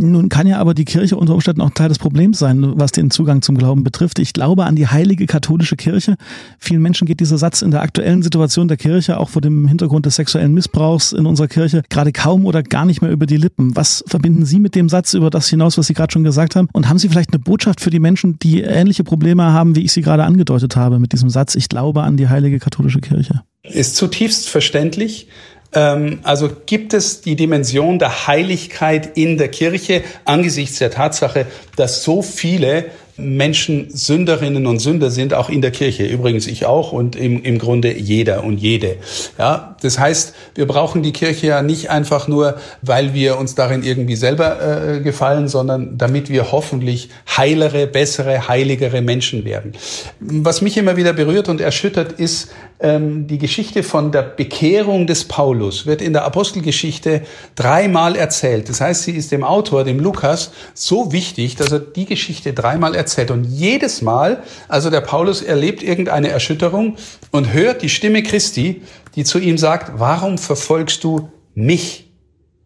Nun 0.00 0.28
kann 0.28 0.46
ja 0.46 0.58
aber 0.58 0.74
die 0.74 0.84
Kirche 0.84 1.16
unter 1.16 1.34
Umständen 1.34 1.60
auch 1.60 1.70
Teil 1.70 1.88
des 1.88 1.98
Problems 1.98 2.38
sein, 2.38 2.78
was 2.78 2.92
den 2.92 3.10
Zugang 3.10 3.42
zum 3.42 3.56
Glauben 3.56 3.84
betrifft. 3.84 4.18
Ich 4.18 4.32
glaube 4.32 4.64
an 4.64 4.76
die 4.76 4.86
heilige 4.86 5.26
katholische 5.26 5.76
Kirche. 5.76 6.16
Vielen 6.58 6.82
Menschen 6.82 7.06
geht 7.06 7.20
dieser 7.20 7.38
Satz 7.38 7.62
in 7.62 7.70
der 7.70 7.82
aktuellen 7.82 8.22
Situation 8.22 8.68
der 8.68 8.76
Kirche, 8.76 9.18
auch 9.18 9.30
vor 9.30 9.42
dem 9.42 9.66
Hintergrund 9.68 10.06
des 10.06 10.16
sexuellen 10.16 10.52
Missbrauchs 10.54 11.12
in 11.12 11.26
unserer 11.26 11.48
Kirche, 11.48 11.82
gerade 11.88 12.12
kaum 12.12 12.44
oder 12.46 12.62
gar 12.62 12.84
nicht 12.84 13.02
mehr 13.02 13.10
über 13.10 13.26
die 13.26 13.36
Lippen. 13.36 13.74
Was 13.74 14.04
verbinden 14.06 14.44
Sie 14.44 14.60
mit 14.60 14.74
dem 14.74 14.88
Satz 14.88 15.14
über 15.14 15.30
das 15.30 15.48
hinaus, 15.48 15.78
was 15.78 15.86
Sie 15.86 15.94
gerade 15.94 16.12
schon 16.12 16.24
gesagt 16.24 16.56
haben? 16.56 16.68
Und 16.72 16.88
haben 16.88 16.98
Sie 16.98 17.08
vielleicht 17.08 17.32
eine 17.32 17.38
Botschaft 17.38 17.80
für 17.80 17.90
die 17.90 18.00
Menschen, 18.00 18.38
die 18.38 18.60
ähnliche 18.60 19.04
Probleme 19.04 19.44
haben, 19.44 19.76
wie 19.76 19.82
ich 19.82 19.92
sie 19.92 20.02
gerade 20.02 20.24
angedeutet 20.24 20.76
habe, 20.76 20.98
mit 20.98 21.12
diesem 21.12 21.30
Satz, 21.30 21.54
ich 21.54 21.68
glaube 21.68 22.02
an 22.02 22.16
die 22.16 22.28
heilige 22.28 22.58
katholische 22.58 23.00
Kirche? 23.00 23.42
Ist 23.62 23.96
zutiefst 23.96 24.48
verständlich. 24.48 25.28
Ähm, 25.72 26.20
also 26.22 26.50
gibt 26.66 26.94
es 26.94 27.20
die 27.20 27.36
Dimension 27.36 27.98
der 27.98 28.26
Heiligkeit 28.26 29.16
in 29.16 29.38
der 29.38 29.48
Kirche 29.48 30.02
angesichts 30.24 30.78
der 30.78 30.90
Tatsache, 30.90 31.46
dass 31.76 32.02
so 32.02 32.22
viele 32.22 32.86
Menschen 33.18 33.88
Sünderinnen 33.90 34.66
und 34.66 34.78
Sünder 34.78 35.10
sind, 35.10 35.32
auch 35.32 35.48
in 35.48 35.62
der 35.62 35.70
Kirche. 35.70 36.04
Übrigens 36.04 36.46
ich 36.46 36.66
auch 36.66 36.92
und 36.92 37.16
im, 37.16 37.42
im 37.42 37.58
Grunde 37.58 37.96
jeder 37.96 38.44
und 38.44 38.58
jede. 38.58 38.96
Ja, 39.38 39.76
das 39.80 39.98
heißt, 39.98 40.34
wir 40.54 40.66
brauchen 40.66 41.02
die 41.02 41.12
Kirche 41.12 41.46
ja 41.46 41.62
nicht 41.62 41.90
einfach 41.90 42.28
nur, 42.28 42.56
weil 42.82 43.14
wir 43.14 43.38
uns 43.38 43.54
darin 43.54 43.82
irgendwie 43.82 44.16
selber 44.16 44.96
äh, 44.96 45.00
gefallen, 45.00 45.48
sondern 45.48 45.96
damit 45.96 46.28
wir 46.28 46.52
hoffentlich 46.52 47.08
heilere, 47.36 47.86
bessere, 47.86 48.48
heiligere 48.48 49.00
Menschen 49.00 49.44
werden. 49.44 49.72
Was 50.20 50.60
mich 50.60 50.76
immer 50.76 50.96
wieder 50.96 51.14
berührt 51.14 51.48
und 51.48 51.60
erschüttert 51.60 52.12
ist, 52.12 52.50
die 52.78 53.38
Geschichte 53.38 53.82
von 53.82 54.12
der 54.12 54.20
Bekehrung 54.20 55.06
des 55.06 55.24
Paulus 55.24 55.86
wird 55.86 56.02
in 56.02 56.12
der 56.12 56.24
Apostelgeschichte 56.24 57.22
dreimal 57.54 58.16
erzählt. 58.16 58.68
Das 58.68 58.82
heißt, 58.82 59.04
sie 59.04 59.12
ist 59.12 59.32
dem 59.32 59.44
Autor, 59.44 59.82
dem 59.82 59.98
Lukas, 59.98 60.50
so 60.74 61.10
wichtig, 61.10 61.56
dass 61.56 61.72
er 61.72 61.78
die 61.78 62.04
Geschichte 62.04 62.52
dreimal 62.52 62.94
erzählt. 62.94 63.30
Und 63.30 63.44
jedes 63.44 64.02
Mal, 64.02 64.42
also 64.68 64.90
der 64.90 65.00
Paulus 65.00 65.40
erlebt 65.40 65.82
irgendeine 65.82 66.28
Erschütterung 66.28 66.96
und 67.30 67.54
hört 67.54 67.80
die 67.80 67.88
Stimme 67.88 68.22
Christi, 68.22 68.82
die 69.14 69.24
zu 69.24 69.38
ihm 69.38 69.56
sagt, 69.56 69.92
warum 69.98 70.36
verfolgst 70.36 71.02
du 71.02 71.30
mich? 71.54 72.10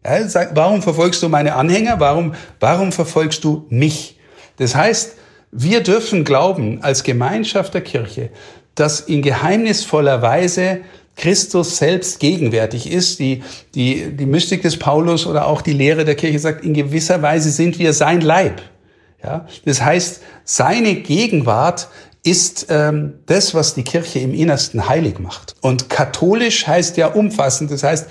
Ja, 0.03 0.27
sagt, 0.27 0.57
warum 0.57 0.81
verfolgst 0.81 1.23
du 1.23 1.29
meine 1.29 1.55
Anhänger? 1.55 2.01
Warum, 2.01 2.33
warum 2.59 2.91
verfolgst 2.91 3.45
du 3.45 3.65
mich? 3.69 4.19
Das 4.57 4.75
heißt, 4.75 5.15
wir 5.51 5.83
dürfen 5.83 6.23
glauben 6.23 6.79
als 6.81 7.03
Gemeinschaft 7.03 7.73
der 7.73 7.81
Kirche, 7.81 8.29
dass 8.81 8.99
in 8.99 9.21
geheimnisvoller 9.21 10.23
Weise 10.23 10.79
Christus 11.15 11.77
selbst 11.77 12.19
gegenwärtig 12.19 12.91
ist. 12.91 13.19
Die, 13.19 13.43
die, 13.75 14.11
die 14.11 14.25
Mystik 14.25 14.63
des 14.63 14.79
Paulus 14.79 15.27
oder 15.27 15.45
auch 15.45 15.61
die 15.61 15.73
Lehre 15.73 16.03
der 16.03 16.15
Kirche 16.15 16.39
sagt, 16.39 16.65
in 16.65 16.73
gewisser 16.73 17.21
Weise 17.21 17.51
sind 17.51 17.77
wir 17.77 17.93
sein 17.93 18.21
Leib. 18.21 18.59
Ja? 19.23 19.45
Das 19.65 19.83
heißt, 19.83 20.21
seine 20.45 20.95
Gegenwart 20.95 21.89
ist 22.23 22.67
ähm, 22.69 23.19
das, 23.27 23.53
was 23.53 23.75
die 23.75 23.83
Kirche 23.83 24.17
im 24.17 24.33
Innersten 24.33 24.89
heilig 24.89 25.19
macht. 25.19 25.55
Und 25.61 25.91
katholisch 25.91 26.65
heißt 26.65 26.97
ja 26.97 27.07
umfassend, 27.07 27.69
das 27.69 27.83
heißt, 27.83 28.07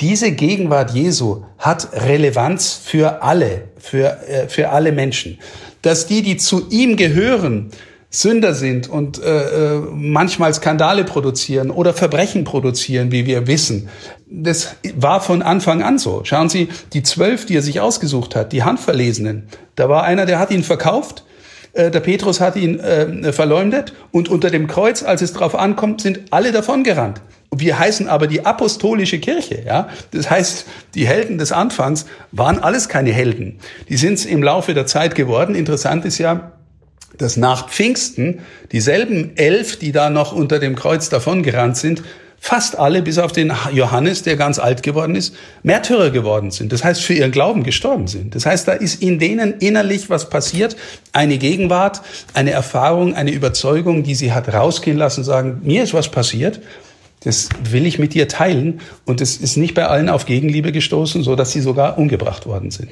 diese 0.00 0.32
Gegenwart 0.32 0.92
Jesu 0.92 1.44
hat 1.58 1.88
Relevanz 1.92 2.72
für 2.72 3.22
alle, 3.22 3.68
für, 3.76 4.18
äh, 4.28 4.48
für 4.48 4.70
alle 4.70 4.92
Menschen. 4.92 5.38
Dass 5.82 6.06
die, 6.06 6.22
die 6.22 6.38
zu 6.38 6.70
ihm 6.70 6.96
gehören, 6.96 7.70
Sünder 8.16 8.54
sind 8.54 8.88
und 8.88 9.22
äh, 9.22 9.74
äh, 9.74 9.80
manchmal 9.92 10.54
Skandale 10.54 11.04
produzieren 11.04 11.70
oder 11.70 11.92
Verbrechen 11.92 12.44
produzieren, 12.44 13.12
wie 13.12 13.26
wir 13.26 13.46
wissen. 13.46 13.90
Das 14.26 14.76
war 14.94 15.20
von 15.20 15.42
Anfang 15.42 15.82
an 15.82 15.98
so. 15.98 16.22
Schauen 16.24 16.48
Sie, 16.48 16.68
die 16.94 17.02
zwölf, 17.02 17.44
die 17.44 17.56
er 17.56 17.62
sich 17.62 17.80
ausgesucht 17.80 18.34
hat, 18.34 18.52
die 18.52 18.62
Handverlesenen, 18.62 19.48
da 19.74 19.90
war 19.90 20.04
einer, 20.04 20.24
der 20.24 20.38
hat 20.38 20.50
ihn 20.50 20.62
verkauft, 20.62 21.24
äh, 21.74 21.90
der 21.90 22.00
Petrus 22.00 22.40
hat 22.40 22.56
ihn 22.56 22.80
äh, 22.80 23.34
verleumdet 23.34 23.92
und 24.12 24.30
unter 24.30 24.48
dem 24.48 24.66
Kreuz, 24.66 25.02
als 25.02 25.20
es 25.20 25.34
drauf 25.34 25.54
ankommt, 25.54 26.00
sind 26.00 26.20
alle 26.30 26.52
davon 26.52 26.84
gerannt. 26.84 27.20
Wir 27.54 27.78
heißen 27.78 28.08
aber 28.08 28.28
die 28.28 28.46
apostolische 28.46 29.18
Kirche, 29.18 29.62
ja. 29.66 29.88
Das 30.12 30.30
heißt, 30.30 30.64
die 30.94 31.06
Helden 31.06 31.36
des 31.36 31.52
Anfangs 31.52 32.06
waren 32.32 32.58
alles 32.58 32.88
keine 32.88 33.12
Helden. 33.12 33.58
Die 33.90 33.98
sind 33.98 34.14
es 34.14 34.24
im 34.24 34.42
Laufe 34.42 34.72
der 34.72 34.86
Zeit 34.86 35.14
geworden. 35.14 35.54
Interessant 35.54 36.06
ist 36.06 36.16
ja, 36.16 36.55
dass 37.18 37.36
nach 37.36 37.68
Pfingsten 37.68 38.40
dieselben 38.72 39.36
elf, 39.36 39.78
die 39.78 39.92
da 39.92 40.10
noch 40.10 40.32
unter 40.32 40.58
dem 40.58 40.76
Kreuz 40.76 41.08
davongerannt 41.08 41.76
sind, 41.76 42.02
fast 42.38 42.78
alle, 42.78 43.02
bis 43.02 43.18
auf 43.18 43.32
den 43.32 43.52
Johannes, 43.72 44.22
der 44.22 44.36
ganz 44.36 44.58
alt 44.58 44.82
geworden 44.82 45.14
ist, 45.14 45.34
Märtyrer 45.62 46.10
geworden 46.10 46.50
sind. 46.50 46.72
Das 46.72 46.84
heißt, 46.84 47.02
für 47.02 47.14
ihren 47.14 47.32
Glauben 47.32 47.62
gestorben 47.62 48.06
sind. 48.06 48.34
Das 48.34 48.46
heißt, 48.46 48.68
da 48.68 48.72
ist 48.72 49.02
in 49.02 49.18
denen 49.18 49.54
innerlich 49.58 50.10
was 50.10 50.30
passiert, 50.30 50.76
eine 51.12 51.38
Gegenwart, 51.38 52.02
eine 52.34 52.52
Erfahrung, 52.52 53.14
eine 53.14 53.32
Überzeugung, 53.32 54.02
die 54.02 54.14
sie 54.14 54.32
hat 54.32 54.52
rausgehen 54.52 54.96
lassen, 54.96 55.24
sagen, 55.24 55.60
mir 55.64 55.82
ist 55.82 55.94
was 55.94 56.10
passiert. 56.10 56.60
Das 57.24 57.48
will 57.64 57.86
ich 57.86 57.98
mit 57.98 58.14
dir 58.14 58.28
teilen. 58.28 58.80
Und 59.04 59.20
es 59.20 59.38
ist 59.38 59.56
nicht 59.56 59.74
bei 59.74 59.86
allen 59.86 60.08
auf 60.08 60.26
Gegenliebe 60.26 60.70
gestoßen, 60.70 61.24
so 61.24 61.34
dass 61.34 61.50
sie 61.50 61.60
sogar 61.60 61.98
umgebracht 61.98 62.46
worden 62.46 62.70
sind. 62.70 62.90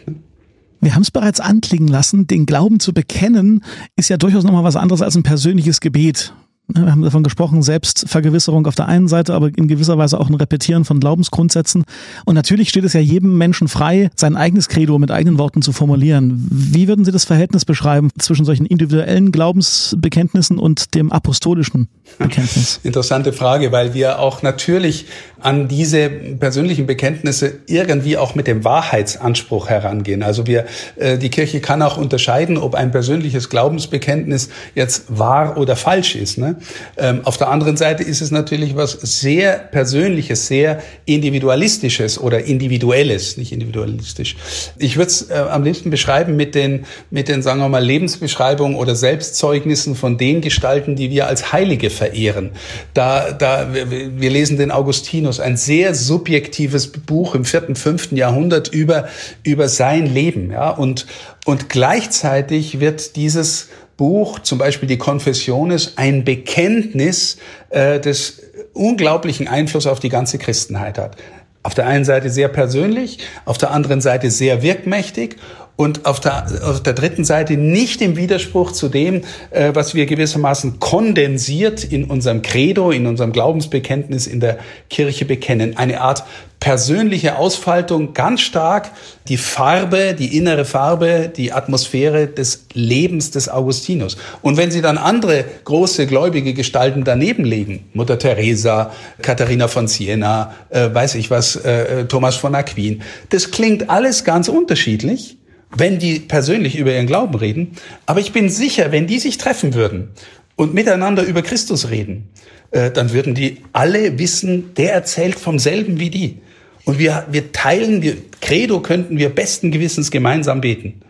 Ne? 0.84 0.90
Wir 0.90 0.94
haben 0.94 1.02
es 1.02 1.10
bereits 1.10 1.40
anklingen 1.40 1.88
lassen, 1.88 2.26
den 2.26 2.46
Glauben 2.46 2.80
zu 2.80 2.92
bekennen, 2.92 3.64
ist 3.96 4.10
ja 4.10 4.16
durchaus 4.16 4.44
nochmal 4.44 4.64
was 4.64 4.76
anderes 4.76 5.02
als 5.02 5.16
ein 5.16 5.22
persönliches 5.22 5.80
Gebet. 5.80 6.32
Wir 6.66 6.90
haben 6.90 7.02
davon 7.02 7.22
gesprochen, 7.22 7.62
Selbstvergewisserung 7.62 8.66
auf 8.66 8.74
der 8.74 8.88
einen 8.88 9.06
Seite, 9.06 9.34
aber 9.34 9.50
in 9.54 9.68
gewisser 9.68 9.98
Weise 9.98 10.18
auch 10.18 10.30
ein 10.30 10.34
Repetieren 10.34 10.86
von 10.86 10.98
Glaubensgrundsätzen. 10.98 11.84
Und 12.24 12.34
natürlich 12.34 12.70
steht 12.70 12.84
es 12.84 12.94
ja 12.94 13.00
jedem 13.00 13.36
Menschen 13.36 13.68
frei, 13.68 14.08
sein 14.16 14.34
eigenes 14.34 14.68
Credo 14.68 14.98
mit 14.98 15.10
eigenen 15.10 15.38
Worten 15.38 15.60
zu 15.60 15.72
formulieren. 15.72 16.48
Wie 16.50 16.88
würden 16.88 17.04
Sie 17.04 17.12
das 17.12 17.24
Verhältnis 17.24 17.66
beschreiben 17.66 18.08
zwischen 18.18 18.46
solchen 18.46 18.64
individuellen 18.64 19.30
Glaubensbekenntnissen 19.30 20.58
und 20.58 20.94
dem 20.94 21.12
apostolischen 21.12 21.88
Bekenntnis? 22.18 22.80
Interessante 22.82 23.34
Frage, 23.34 23.70
weil 23.70 23.92
wir 23.92 24.18
auch 24.18 24.40
natürlich 24.40 25.04
an 25.44 25.68
diese 25.68 26.08
persönlichen 26.08 26.86
Bekenntnisse 26.86 27.60
irgendwie 27.66 28.16
auch 28.16 28.34
mit 28.34 28.46
dem 28.46 28.64
Wahrheitsanspruch 28.64 29.68
herangehen. 29.68 30.22
Also 30.22 30.46
wir, 30.46 30.64
äh, 30.96 31.18
die 31.18 31.28
Kirche 31.28 31.60
kann 31.60 31.82
auch 31.82 31.98
unterscheiden, 31.98 32.56
ob 32.56 32.74
ein 32.74 32.90
persönliches 32.90 33.50
Glaubensbekenntnis 33.50 34.48
jetzt 34.74 35.04
wahr 35.18 35.58
oder 35.58 35.76
falsch 35.76 36.16
ist. 36.16 36.38
Ne? 36.38 36.56
Ähm, 36.96 37.20
auf 37.24 37.36
der 37.36 37.48
anderen 37.48 37.76
Seite 37.76 38.02
ist 38.02 38.22
es 38.22 38.30
natürlich 38.30 38.74
was 38.74 38.92
sehr 38.92 39.58
Persönliches, 39.58 40.46
sehr 40.46 40.82
Individualistisches 41.04 42.18
oder 42.18 42.44
Individuelles, 42.44 43.36
nicht 43.36 43.52
individualistisch. 43.52 44.36
Ich 44.78 44.96
würde 44.96 45.08
es 45.08 45.28
äh, 45.28 45.34
am 45.34 45.62
liebsten 45.62 45.90
beschreiben 45.90 46.36
mit 46.36 46.54
den, 46.54 46.86
mit 47.10 47.28
den, 47.28 47.42
sagen 47.42 47.60
wir 47.60 47.68
mal, 47.68 47.84
Lebensbeschreibungen 47.84 48.76
oder 48.76 48.94
Selbstzeugnissen 48.94 49.94
von 49.94 50.16
den 50.16 50.40
Gestalten, 50.40 50.96
die 50.96 51.10
wir 51.10 51.26
als 51.26 51.52
Heilige 51.52 51.90
verehren. 51.90 52.52
Da, 52.94 53.32
da, 53.32 53.74
wir, 53.74 54.18
wir 54.18 54.30
lesen 54.30 54.56
den 54.56 54.70
Augustinus 54.70 55.33
Augustinus, 55.34 55.40
ein 55.40 55.56
sehr 55.56 55.94
subjektives 55.94 56.88
Buch 56.88 57.34
im 57.34 57.44
vierten, 57.44 57.76
fünften 57.76 58.16
Jahrhundert 58.16 58.68
über, 58.68 59.08
über 59.42 59.68
sein 59.68 60.06
Leben. 60.06 60.50
Ja? 60.50 60.70
Und, 60.70 61.06
und 61.44 61.68
gleichzeitig 61.68 62.80
wird 62.80 63.16
dieses 63.16 63.68
Buch, 63.96 64.40
zum 64.40 64.58
Beispiel 64.58 64.88
die 64.88 64.98
Confessiones, 64.98 65.94
ein 65.96 66.24
Bekenntnis 66.24 67.38
äh, 67.70 68.00
des 68.00 68.42
unglaublichen 68.72 69.46
Einfluss 69.46 69.86
auf 69.86 70.00
die 70.00 70.08
ganze 70.08 70.38
Christenheit 70.38 70.98
hat. 70.98 71.16
Auf 71.62 71.74
der 71.74 71.86
einen 71.86 72.04
Seite 72.04 72.28
sehr 72.28 72.48
persönlich, 72.48 73.18
auf 73.44 73.56
der 73.56 73.70
anderen 73.70 74.00
Seite 74.00 74.30
sehr 74.30 74.62
wirkmächtig 74.62 75.36
und 75.76 76.06
auf 76.06 76.20
der, 76.20 76.46
auf 76.62 76.82
der 76.82 76.92
dritten 76.92 77.24
Seite 77.24 77.56
nicht 77.56 78.00
im 78.00 78.16
Widerspruch 78.16 78.72
zu 78.72 78.88
dem, 78.88 79.22
äh, 79.50 79.74
was 79.74 79.94
wir 79.94 80.06
gewissermaßen 80.06 80.78
kondensiert 80.78 81.82
in 81.82 82.04
unserem 82.04 82.42
Credo, 82.42 82.90
in 82.90 83.06
unserem 83.06 83.32
Glaubensbekenntnis 83.32 84.26
in 84.26 84.40
der 84.40 84.58
Kirche 84.88 85.24
bekennen. 85.24 85.76
Eine 85.76 86.00
Art 86.00 86.24
persönliche 86.60 87.36
Ausfaltung, 87.36 88.14
ganz 88.14 88.40
stark 88.40 88.90
die 89.28 89.36
Farbe, 89.36 90.14
die 90.18 90.36
innere 90.36 90.64
Farbe, 90.64 91.30
die 91.34 91.52
Atmosphäre 91.52 92.26
des 92.26 92.66
Lebens 92.72 93.32
des 93.32 93.50
Augustinus. 93.50 94.16
Und 94.40 94.56
wenn 94.56 94.70
Sie 94.70 94.80
dann 94.80 94.96
andere 94.96 95.44
große 95.64 96.06
gläubige 96.06 96.54
Gestalten 96.54 97.04
daneben 97.04 97.44
legen, 97.44 97.90
Mutter 97.92 98.18
Teresa, 98.18 98.92
Katharina 99.20 99.68
von 99.68 99.88
Siena, 99.88 100.54
äh, 100.70 100.88
weiß 100.90 101.16
ich 101.16 101.30
was, 101.30 101.56
äh, 101.56 102.06
Thomas 102.06 102.36
von 102.36 102.54
Aquin, 102.54 103.02
das 103.28 103.50
klingt 103.50 103.90
alles 103.90 104.24
ganz 104.24 104.48
unterschiedlich 104.48 105.36
wenn 105.76 105.98
die 105.98 106.20
persönlich 106.20 106.76
über 106.76 106.92
ihren 106.92 107.06
Glauben 107.06 107.34
reden. 107.34 107.72
Aber 108.06 108.20
ich 108.20 108.32
bin 108.32 108.48
sicher, 108.48 108.92
wenn 108.92 109.06
die 109.06 109.18
sich 109.18 109.38
treffen 109.38 109.74
würden 109.74 110.08
und 110.56 110.74
miteinander 110.74 111.22
über 111.22 111.42
Christus 111.42 111.90
reden, 111.90 112.28
äh, 112.70 112.90
dann 112.90 113.12
würden 113.12 113.34
die 113.34 113.58
alle 113.72 114.18
wissen, 114.18 114.74
der 114.74 114.92
erzählt 114.92 115.38
vom 115.38 115.58
selben 115.58 115.98
wie 115.98 116.10
die. 116.10 116.38
Und 116.84 116.98
wir, 116.98 117.26
wir 117.30 117.52
teilen, 117.52 118.02
wir, 118.02 118.16
Credo 118.40 118.80
könnten 118.80 119.18
wir 119.18 119.30
besten 119.30 119.70
Gewissens 119.70 120.10
gemeinsam 120.10 120.60
beten. 120.60 121.00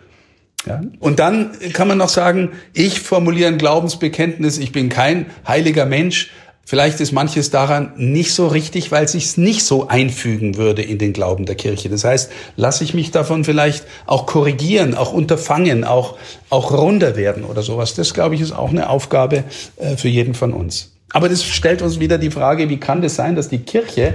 Ja? 0.66 0.80
Und 1.00 1.18
dann 1.18 1.50
kann 1.72 1.88
man 1.88 1.98
noch 1.98 2.08
sagen, 2.08 2.50
ich 2.72 3.00
formuliere 3.00 3.48
ein 3.48 3.58
Glaubensbekenntnis, 3.58 4.58
ich 4.58 4.72
bin 4.72 4.88
kein 4.88 5.26
heiliger 5.46 5.86
Mensch, 5.86 6.30
Vielleicht 6.66 7.00
ist 7.00 7.12
manches 7.12 7.50
daran 7.50 7.92
nicht 7.96 8.32
so 8.32 8.46
richtig, 8.46 8.90
weil 8.90 9.04
es 9.04 9.12
sich 9.12 9.36
nicht 9.36 9.64
so 9.64 9.88
einfügen 9.88 10.56
würde 10.56 10.82
in 10.82 10.98
den 10.98 11.12
Glauben 11.12 11.44
der 11.44 11.56
Kirche. 11.56 11.90
Das 11.90 12.04
heißt, 12.04 12.32
lasse 12.56 12.84
ich 12.84 12.94
mich 12.94 13.10
davon 13.10 13.44
vielleicht 13.44 13.84
auch 14.06 14.24
korrigieren, 14.24 14.94
auch 14.94 15.12
unterfangen, 15.12 15.84
auch, 15.84 16.16
auch 16.48 16.72
runder 16.72 17.16
werden 17.16 17.44
oder 17.44 17.62
sowas. 17.62 17.94
Das, 17.94 18.14
glaube 18.14 18.34
ich, 18.34 18.40
ist 18.40 18.52
auch 18.52 18.70
eine 18.70 18.88
Aufgabe 18.88 19.44
äh, 19.76 19.96
für 19.96 20.08
jeden 20.08 20.34
von 20.34 20.54
uns. 20.54 20.92
Aber 21.10 21.28
das 21.28 21.44
stellt 21.44 21.82
uns 21.82 22.00
wieder 22.00 22.18
die 22.18 22.30
Frage, 22.30 22.68
wie 22.70 22.78
kann 22.78 23.02
das 23.02 23.14
sein, 23.14 23.36
dass 23.36 23.48
die 23.48 23.58
Kirche 23.58 24.14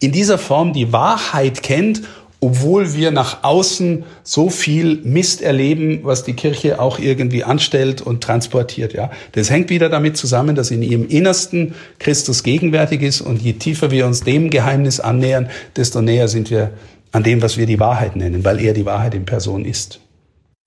in 0.00 0.10
dieser 0.10 0.38
Form 0.38 0.72
die 0.72 0.92
Wahrheit 0.92 1.62
kennt 1.62 2.02
obwohl 2.42 2.94
wir 2.94 3.12
nach 3.12 3.44
außen 3.44 4.02
so 4.24 4.50
viel 4.50 5.00
Mist 5.04 5.42
erleben, 5.42 6.00
was 6.02 6.24
die 6.24 6.32
Kirche 6.32 6.80
auch 6.80 6.98
irgendwie 6.98 7.44
anstellt 7.44 8.02
und 8.02 8.20
transportiert. 8.20 8.94
Ja, 8.94 9.12
das 9.30 9.48
hängt 9.48 9.70
wieder 9.70 9.88
damit 9.88 10.16
zusammen, 10.16 10.56
dass 10.56 10.72
in 10.72 10.82
ihrem 10.82 11.06
Innersten 11.06 11.74
Christus 12.00 12.42
gegenwärtig 12.42 13.00
ist 13.00 13.20
und 13.20 13.40
je 13.40 13.52
tiefer 13.52 13.92
wir 13.92 14.06
uns 14.06 14.22
dem 14.22 14.50
Geheimnis 14.50 14.98
annähern, 14.98 15.50
desto 15.76 16.02
näher 16.02 16.26
sind 16.26 16.50
wir 16.50 16.72
an 17.12 17.22
dem, 17.22 17.42
was 17.42 17.58
wir 17.58 17.66
die 17.66 17.78
Wahrheit 17.78 18.16
nennen, 18.16 18.44
weil 18.44 18.58
er 18.60 18.74
die 18.74 18.84
Wahrheit 18.86 19.14
in 19.14 19.24
Person 19.24 19.64
ist. 19.64 20.00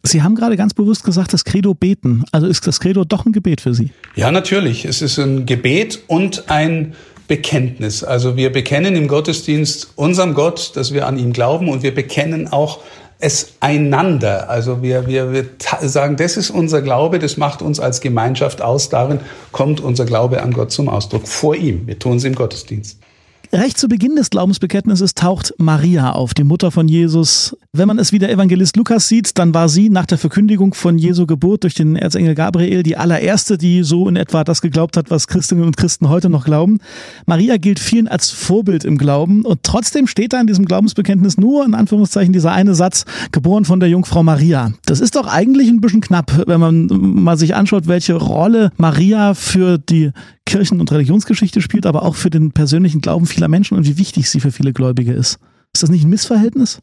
Sie 0.02 0.22
haben 0.22 0.36
gerade 0.36 0.56
ganz 0.56 0.74
bewusst 0.74 1.04
gesagt, 1.04 1.34
das 1.34 1.44
Credo 1.44 1.74
beten. 1.74 2.24
Also 2.32 2.48
ist 2.48 2.66
das 2.68 2.80
Credo 2.80 3.04
doch 3.04 3.26
ein 3.26 3.34
Gebet 3.34 3.60
für 3.60 3.74
Sie? 3.74 3.90
Ja, 4.16 4.32
natürlich. 4.32 4.86
Es 4.86 5.02
ist 5.02 5.18
ein 5.18 5.46
Gebet 5.46 6.00
und 6.08 6.50
ein 6.50 6.94
Bekenntnis. 7.28 8.04
Also 8.04 8.36
wir 8.36 8.52
bekennen 8.52 8.96
im 8.96 9.08
Gottesdienst 9.08 9.94
unserem 9.96 10.34
Gott, 10.34 10.72
dass 10.76 10.94
wir 10.94 11.08
an 11.08 11.18
ihn 11.18 11.34
glauben 11.34 11.70
und 11.70 11.84
wir 11.84 11.94
bekennen 11.94 12.52
auch 12.52 12.80
es 13.20 13.54
einander. 13.60 14.50
Also 14.50 14.82
wir, 14.82 15.08
wir, 15.08 15.32
wir 15.32 15.46
sagen, 15.82 16.18
das 16.18 16.38
ist 16.38 16.50
unser 16.50 16.82
Glaube, 16.82 17.20
das 17.20 17.38
macht 17.38 17.62
uns 17.62 17.80
als 17.80 18.02
Gemeinschaft 18.02 18.62
aus. 18.62 18.90
Darin 18.90 19.20
kommt 19.52 19.80
unser 19.80 20.06
Glaube 20.06 20.44
an 20.44 20.52
Gott 20.52 20.72
zum 20.72 20.90
Ausdruck 20.90 21.28
vor 21.28 21.56
ihm. 21.56 21.88
Wir 21.88 21.98
tun 21.98 22.18
es 22.18 22.24
im 22.24 22.36
Gottesdienst. 22.36 23.00
Recht 23.56 23.78
zu 23.78 23.88
Beginn 23.88 24.18
des 24.18 24.32
Glaubensbekenntnisses 24.32 25.16
taucht 25.16 25.54
Maria 25.58 26.12
auf, 26.12 26.34
die 26.34 26.44
Mutter 26.44 26.72
von 26.72 26.90
Jesus. 26.90 27.56
Wenn 27.72 27.88
man 27.88 28.00
es 28.00 28.12
wie 28.12 28.20
der 28.20 28.30
Evangelist 28.30 28.76
Lukas 28.76 29.08
sieht, 29.08 29.38
dann 29.38 29.54
war 29.54 29.70
sie 29.70 29.90
nach 29.90 30.06
der 30.06 30.18
Verkündigung 30.18 30.74
von 30.74 30.98
Jesu 30.98 31.26
Geburt 31.26 31.64
durch 31.64 31.74
den 31.74 31.96
Erzengel 31.96 32.36
Gabriel 32.36 32.84
die 32.84 32.98
allererste, 32.98 33.58
die 33.58 33.84
so 33.84 34.10
in 34.10 34.18
etwa 34.18 34.44
das 34.44 34.62
geglaubt 34.62 34.98
hat, 34.98 35.10
was 35.10 35.28
Christinnen 35.28 35.64
und 35.64 35.78
Christen 35.78 36.10
heute 36.10 36.30
noch 36.30 36.44
glauben. 36.44 36.80
Maria 37.28 37.56
gilt 37.56 37.80
vielen 37.80 38.10
als 38.10 38.30
Vorbild 38.30 38.84
im 38.84 38.98
Glauben 38.98 39.46
und 39.46 39.64
trotzdem 39.64 40.08
steht 40.08 40.34
da 40.34 40.42
in 40.42 40.48
diesem 40.48 40.66
Glaubensbekenntnis 40.66 41.38
nur 41.38 41.64
in 41.64 41.76
Anführungszeichen 41.76 42.34
dieser 42.34 42.52
eine 42.52 42.76
Satz, 42.76 43.06
geboren 43.32 43.64
von 43.64 43.80
der 43.80 43.88
Jungfrau 43.88 44.22
Maria. 44.22 44.74
Das 44.86 45.00
ist 45.00 45.16
doch 45.16 45.28
eigentlich 45.28 45.70
ein 45.70 45.80
bisschen 45.80 46.02
knapp, 46.02 46.44
wenn 46.46 46.60
man 46.60 46.88
mal 46.88 47.38
sich 47.38 47.56
anschaut, 47.56 47.88
welche 47.88 48.16
Rolle 48.16 48.74
Maria 48.76 49.34
für 49.34 49.78
die 49.78 50.12
Kirchen- 50.46 50.80
und 50.80 50.92
Religionsgeschichte 50.92 51.62
spielt, 51.62 51.86
aber 51.86 52.04
auch 52.04 52.16
für 52.16 52.30
den 52.30 52.52
persönlichen 52.52 53.02
Glauben 53.02 53.26
vieler 53.26 53.48
Menschen 53.48 53.78
und 53.78 53.86
wie 53.86 53.98
wichtig 53.98 54.30
sie 54.30 54.40
für 54.40 54.52
viele 54.52 54.74
Gläubige 54.74 55.14
ist. 55.14 55.40
Ist 55.74 55.84
das 55.84 55.90
nicht 55.90 56.06
ein 56.06 56.10
Missverhältnis? 56.10 56.80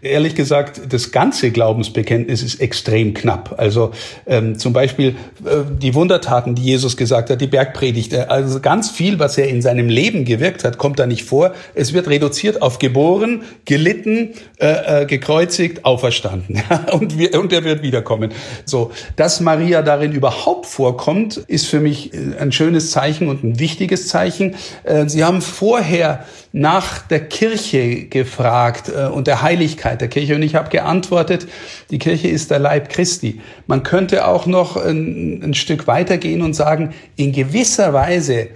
Ehrlich 0.00 0.36
gesagt, 0.36 0.80
das 0.92 1.10
ganze 1.10 1.50
Glaubensbekenntnis 1.50 2.44
ist 2.44 2.60
extrem 2.60 3.14
knapp. 3.14 3.56
Also 3.58 3.90
ähm, 4.28 4.56
zum 4.56 4.72
Beispiel 4.72 5.16
äh, 5.44 5.64
die 5.82 5.92
Wundertaten, 5.92 6.54
die 6.54 6.62
Jesus 6.62 6.96
gesagt 6.96 7.30
hat, 7.30 7.40
die 7.40 7.48
Bergpredigt. 7.48 8.12
Äh, 8.12 8.26
also 8.28 8.60
ganz 8.60 8.92
viel, 8.92 9.18
was 9.18 9.36
er 9.38 9.48
in 9.48 9.60
seinem 9.60 9.88
Leben 9.88 10.24
gewirkt 10.24 10.62
hat, 10.62 10.78
kommt 10.78 11.00
da 11.00 11.06
nicht 11.08 11.24
vor. 11.24 11.52
Es 11.74 11.94
wird 11.94 12.06
reduziert 12.06 12.62
auf 12.62 12.78
geboren, 12.78 13.42
gelitten, 13.64 14.34
äh, 14.60 15.02
äh, 15.02 15.06
gekreuzigt, 15.06 15.84
auferstanden. 15.84 16.62
und, 16.92 17.18
wir, 17.18 17.36
und 17.36 17.52
er 17.52 17.64
wird 17.64 17.82
wiederkommen. 17.82 18.30
So, 18.66 18.92
dass 19.16 19.40
Maria 19.40 19.82
darin 19.82 20.12
überhaupt 20.12 20.66
vorkommt, 20.66 21.38
ist 21.38 21.66
für 21.66 21.80
mich 21.80 22.14
äh, 22.14 22.36
ein 22.38 22.52
schönes 22.52 22.92
Zeichen 22.92 23.26
und 23.26 23.42
ein 23.42 23.58
wichtiges 23.58 24.06
Zeichen. 24.06 24.54
Äh, 24.84 25.08
Sie 25.08 25.24
haben 25.24 25.42
vorher 25.42 26.24
nach 26.52 27.00
der 27.00 27.26
Kirche 27.26 28.04
gefragt 28.04 28.90
äh, 28.94 29.06
und 29.06 29.26
der 29.26 29.42
Heiligkeit 29.42 29.87
der 29.96 30.08
Kirche. 30.08 30.34
Und 30.34 30.42
ich 30.42 30.54
habe 30.54 30.70
geantwortet, 30.70 31.46
die 31.90 31.98
Kirche 31.98 32.28
ist 32.28 32.50
der 32.50 32.58
Leib 32.58 32.88
Christi. 32.88 33.40
Man 33.66 33.82
könnte 33.82 34.26
auch 34.26 34.46
noch 34.46 34.76
ein, 34.76 35.42
ein 35.42 35.54
Stück 35.54 35.86
weitergehen 35.86 36.42
und 36.42 36.54
sagen, 36.54 36.94
in 37.16 37.32
gewisser 37.32 37.92
Weise 37.92 38.48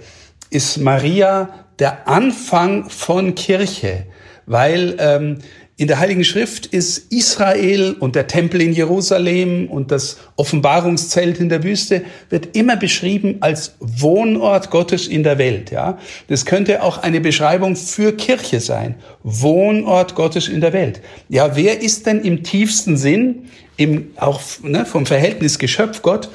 ist 0.49 0.77
Maria 0.77 1.49
der 1.79 2.07
Anfang 2.07 2.89
von 2.89 3.35
Kirche, 3.35 4.05
weil 4.45 4.95
ähm, 4.99 5.39
in 5.83 5.87
der 5.87 5.99
Heiligen 5.99 6.23
Schrift 6.23 6.65
ist 6.67 7.11
Israel 7.11 7.97
und 7.99 8.15
der 8.15 8.27
Tempel 8.27 8.61
in 8.61 8.71
Jerusalem 8.71 9.67
und 9.67 9.91
das 9.91 10.15
Offenbarungszelt 10.37 11.41
in 11.41 11.49
der 11.49 11.61
Wüste 11.61 12.03
wird 12.29 12.55
immer 12.55 12.77
beschrieben 12.77 13.35
als 13.41 13.75
Wohnort 13.81 14.69
Gottes 14.69 15.07
in 15.07 15.23
der 15.23 15.39
Welt. 15.39 15.71
Ja, 15.71 15.97
das 16.29 16.45
könnte 16.45 16.83
auch 16.83 16.99
eine 16.99 17.19
Beschreibung 17.19 17.75
für 17.75 18.13
Kirche 18.13 18.61
sein. 18.61 18.95
Wohnort 19.23 20.15
Gottes 20.15 20.47
in 20.47 20.61
der 20.61 20.71
Welt. 20.71 21.01
Ja, 21.27 21.57
wer 21.57 21.81
ist 21.81 22.05
denn 22.05 22.21
im 22.21 22.43
tiefsten 22.43 22.95
Sinn, 22.95 23.49
im 23.75 24.11
auch 24.15 24.39
ne, 24.61 24.85
vom 24.85 25.05
Verhältnis 25.05 25.59
Geschöpf 25.59 26.01
Gott 26.01 26.29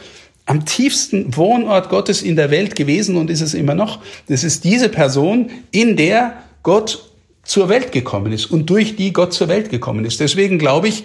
am 0.45 0.67
tiefsten 0.67 1.35
Wohnort 1.35 1.89
Gottes 1.89 2.21
in 2.21 2.37
der 2.37 2.51
Welt 2.51 2.77
gewesen 2.77 3.17
und 3.17 3.31
ist 3.31 3.41
es 3.41 3.55
immer 3.55 3.75
noch? 3.75 4.01
Das 4.29 4.45
ist 4.45 4.65
diese 4.65 4.91
Person, 4.91 5.49
in 5.71 5.97
der 5.97 6.35
Gott 6.63 7.08
zur 7.49 7.71
Welt 7.71 7.93
gekommen 7.93 8.31
ist 8.31 8.47
und 8.47 8.69
durch 8.69 8.95
die 8.95 9.13
Gott 9.13 9.33
zur 9.33 9.49
Welt 9.49 9.71
gekommen 9.71 10.05
ist. 10.05 10.21
Deswegen 10.21 10.59
glaube 10.59 10.87
ich, 10.87 11.05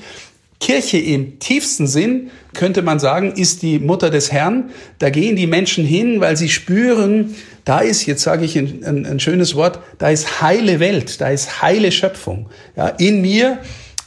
Kirche 0.59 0.97
im 0.97 1.39
tiefsten 1.39 1.87
Sinn, 1.87 2.31
könnte 2.53 2.81
man 2.81 2.99
sagen, 2.99 3.31
ist 3.33 3.61
die 3.63 3.79
Mutter 3.79 4.09
des 4.09 4.31
Herrn. 4.31 4.69
Da 4.99 5.09
gehen 5.09 5.37
die 5.37 5.47
Menschen 5.47 5.85
hin, 5.85 6.19
weil 6.19 6.35
sie 6.35 6.49
spüren, 6.49 7.33
da 7.63 7.79
ist, 7.79 8.05
jetzt 8.05 8.23
sage 8.23 8.43
ich 8.43 8.57
ein, 8.57 8.83
ein, 8.83 9.05
ein 9.05 9.19
schönes 9.21 9.55
Wort, 9.55 9.79
da 9.99 10.09
ist 10.09 10.41
heile 10.41 10.81
Welt, 10.81 11.21
da 11.21 11.29
ist 11.29 11.61
heile 11.61 11.91
Schöpfung. 11.93 12.49
Ja, 12.75 12.89
in 12.89 13.21
mir 13.21 13.59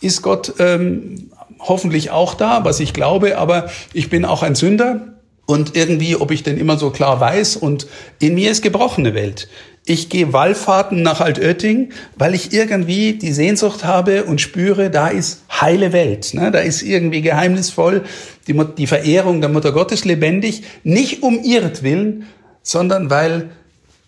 ist 0.03 0.21
Gott 0.21 0.55
ähm, 0.59 1.31
hoffentlich 1.59 2.11
auch 2.11 2.35
da, 2.35 2.65
was 2.65 2.81
ich 2.81 2.93
glaube, 2.93 3.39
aber 3.39 3.71
ich 3.95 4.11
bin 4.11 4.27
auch 4.27 4.43
ein 4.43 4.55
Sünder. 4.55 5.15
Und 5.47 5.77
irgendwie, 5.77 6.17
ob 6.17 6.33
ich 6.33 6.43
denn 6.43 6.59
immer 6.59 6.77
so 6.77 6.91
klar 6.91 7.21
weiß, 7.21 7.57
und 7.57 7.87
in 8.19 8.35
mir 8.35 8.51
ist 8.51 8.63
gebrochene 8.63 9.15
Welt. 9.15 9.49
Ich 9.89 10.09
gehe 10.09 10.33
Wallfahrten 10.33 11.03
nach 11.03 11.21
Altötting, 11.21 11.91
weil 12.17 12.35
ich 12.35 12.53
irgendwie 12.53 13.13
die 13.13 13.33
Sehnsucht 13.33 13.85
habe 13.85 14.25
und 14.25 14.41
spüre, 14.41 14.91
da 14.91 15.07
ist 15.07 15.45
heile 15.49 15.93
Welt. 15.93 16.35
Ne? 16.35 16.51
Da 16.51 16.59
ist 16.59 16.83
irgendwie 16.83 17.23
geheimnisvoll 17.23 18.03
die, 18.49 18.61
die 18.77 18.89
Verehrung 18.89 19.41
der 19.41 19.49
Mutter 19.49 19.71
Gottes 19.71 20.05
lebendig. 20.05 20.65
Nicht 20.83 21.23
um 21.23 21.41
ihretwillen, 21.41 22.27
sondern 22.63 23.11
weil 23.11 23.51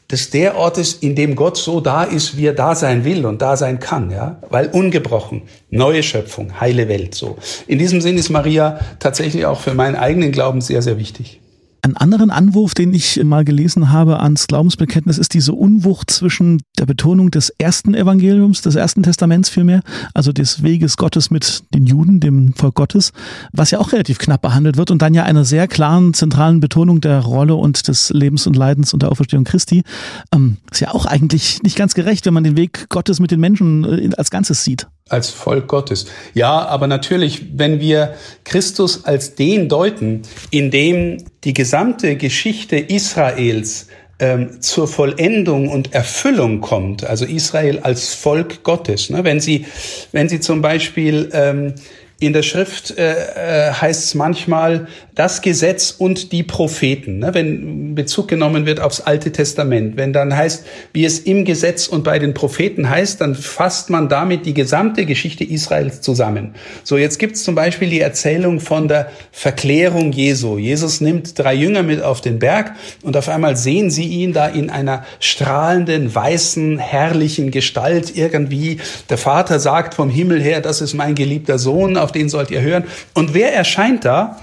das 0.09 0.31
der 0.31 0.57
Ort 0.57 0.79
ist, 0.79 1.03
in 1.03 1.15
dem 1.15 1.37
Gott 1.37 1.57
so 1.57 1.81
da 1.81 2.03
ist, 2.03 2.37
wie 2.37 2.47
er 2.47 2.55
da 2.55 2.75
sein 2.75 3.05
will 3.05 3.25
und 3.25 3.41
da 3.41 3.57
sein 3.57 3.79
kann, 3.79 4.11
ja, 4.11 4.39
weil 4.49 4.69
ungebrochen, 4.69 5.43
neue 5.71 6.03
Schöpfung, 6.03 6.61
heile 6.61 6.89
Welt, 6.89 7.15
so. 7.15 7.37
In 7.67 7.79
diesem 7.79 8.01
Sinn 8.01 8.17
ist 8.17 8.31
Maria 8.31 8.81
tatsächlich 8.99 9.45
auch 9.45 9.61
für 9.61 9.75
meinen 9.75 9.97
eigenen 9.97 10.33
Glauben 10.33 10.63
sehr, 10.63 10.81
sehr 10.81 10.99
wichtig. 10.99 11.41
Einen 11.89 11.97
anderen 11.97 12.31
Anwurf, 12.31 12.75
den 12.75 12.93
ich 12.93 13.25
mal 13.25 13.47
gelesen 13.47 13.91
habe 13.91 14.21
ans 14.21 14.47
Glaubensbekenntnis, 14.47 15.17
ist 15.17 15.33
diese 15.33 15.55
Unwucht 15.55 16.11
zwischen 16.11 16.61
der 16.79 16.85
Betonung 16.85 17.31
des 17.31 17.49
ersten 17.49 17.95
Evangeliums, 17.95 18.61
des 18.61 18.75
ersten 18.75 19.03
Testaments 19.03 19.49
vielmehr, 19.49 19.81
also 20.13 20.31
des 20.31 20.63
Weges 20.63 20.99
Gottes 20.99 21.31
mit 21.31 21.65
den 21.73 21.87
Juden, 21.87 22.21
dem 22.21 22.53
Volk 22.53 22.75
Gottes, 22.75 23.13
was 23.53 23.71
ja 23.71 23.79
auch 23.79 23.93
relativ 23.93 24.19
knapp 24.19 24.43
behandelt 24.43 24.77
wird 24.77 24.91
und 24.91 25.01
dann 25.01 25.15
ja 25.15 25.23
einer 25.23 25.47
sehr 25.47 25.67
klaren, 25.67 26.13
zentralen 26.13 26.61
Betonung 26.61 27.01
der 27.01 27.21
Rolle 27.21 27.55
und 27.55 27.89
des 27.89 28.11
Lebens 28.11 28.47
und 28.47 28.55
Leidens 28.55 28.93
und 28.93 29.03
der 29.03 29.11
Auferstehung 29.11 29.45
Christi. 29.45 29.83
Ähm, 30.31 30.59
ist 30.71 30.81
ja 30.81 30.93
auch 30.93 31.07
eigentlich 31.07 31.63
nicht 31.63 31.77
ganz 31.77 31.95
gerecht, 31.95 32.27
wenn 32.27 32.35
man 32.35 32.45
den 32.45 32.59
Weg 32.59 32.91
Gottes 32.91 33.19
mit 33.19 33.31
den 33.31 33.41
Menschen 33.41 33.85
äh, 33.85 34.11
als 34.15 34.31
Ganzes 34.31 34.63
sieht 34.63 34.89
als 35.09 35.31
Volk 35.31 35.69
Gottes. 35.69 36.07
Ja, 36.35 36.67
aber 36.67 36.87
natürlich, 36.87 37.47
wenn 37.55 37.81
wir 37.81 38.15
Christus 38.45 39.05
als 39.05 39.35
den 39.35 39.69
deuten, 39.69 40.23
in 40.51 40.71
dem 40.71 41.25
die 41.45 41.55
gesamte 41.55 42.17
Geschichte 42.17 42.77
Israels 42.77 43.89
ähm, 44.19 44.61
zur 44.61 44.89
Vollendung 44.89 45.69
und 45.69 45.95
Erfüllung 45.95 46.61
kommt, 46.61 47.05
also 47.05 47.25
Israel 47.25 47.81
als 47.81 48.15
Volk 48.15 48.63
Gottes. 48.65 49.11
Ne? 49.11 49.25
Wenn 49.25 49.41
Sie, 49.41 49.67
wenn 50.13 50.29
Sie 50.29 50.41
zum 50.41 50.61
Beispiel 50.61 51.31
ähm, 51.33 51.75
in 52.21 52.33
der 52.33 52.43
Schrift 52.43 52.99
äh, 52.99 53.69
äh, 53.69 53.73
heißt 53.73 54.05
es 54.07 54.15
manchmal 54.15 54.89
das 55.15 55.41
Gesetz 55.41 55.95
und 55.97 56.33
die 56.33 56.43
Propheten, 56.43 57.21
ne? 57.21 57.33
wenn 57.33 57.95
Bezug 57.95 58.29
genommen 58.29 58.67
wird 58.67 58.81
aufs 58.81 59.01
Alte 59.01 59.31
Testament. 59.33 59.97
Wenn 59.97 60.13
dann 60.13 60.37
heißt, 60.37 60.65
wie 60.93 61.05
es 61.05 61.21
im 61.21 61.45
Gesetz 61.45 61.87
und 61.87 62.03
bei 62.05 62.19
den 62.19 62.35
Propheten 62.35 62.89
heißt, 62.89 63.21
dann 63.21 63.35
fasst 63.35 63.91
man 63.91 64.09
damit 64.09 64.47
die 64.47 64.55
gesamte 64.55 65.07
Geschichte 65.07 65.45
Israels 65.45 66.01
zusammen. 66.01 66.55
So, 66.85 66.97
jetzt 66.97 67.19
gibt 67.19 67.37
es 67.37 67.45
zum 67.45 67.55
Beispiel 67.55 67.89
die 67.91 68.01
Erzählung 68.01 68.61
von 68.61 68.89
der 68.89 69.11
Verklärung 69.31 70.13
Jesu. 70.13 70.59
Jesus 70.59 71.01
nimmt 71.01 71.39
drei 71.39 71.55
Jünger 71.55 71.83
mit 71.83 72.03
auf 72.03 72.21
den 72.21 72.39
Berg 72.39 72.75
und 73.03 73.17
auf 73.17 73.29
einmal 73.29 73.57
sehen 73.57 73.91
sie 73.91 74.07
ihn 74.07 74.33
da 74.33 74.47
in 74.47 74.71
einer 74.71 75.05
strahlenden, 75.21 76.13
weißen, 76.13 76.79
herrlichen 76.79 77.51
Gestalt 77.51 78.17
irgendwie. 78.17 78.79
Der 79.09 79.19
Vater 79.19 79.59
sagt 79.61 79.95
vom 79.95 80.11
Himmel 80.11 80.41
her, 80.41 80.61
das 80.61 80.81
ist 80.81 80.95
mein 80.95 81.15
geliebter 81.15 81.59
Sohn, 81.59 81.97
auf 82.09 82.13
den 82.13 82.31
sollt 82.31 82.51
ihr 82.51 82.63
hören. 82.63 82.85
Und 83.13 83.35
wer 83.35 83.55
erscheint 83.55 84.07
da? 84.07 84.41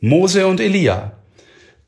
Mose 0.00 0.46
und 0.46 0.60
Elia. 0.60 1.12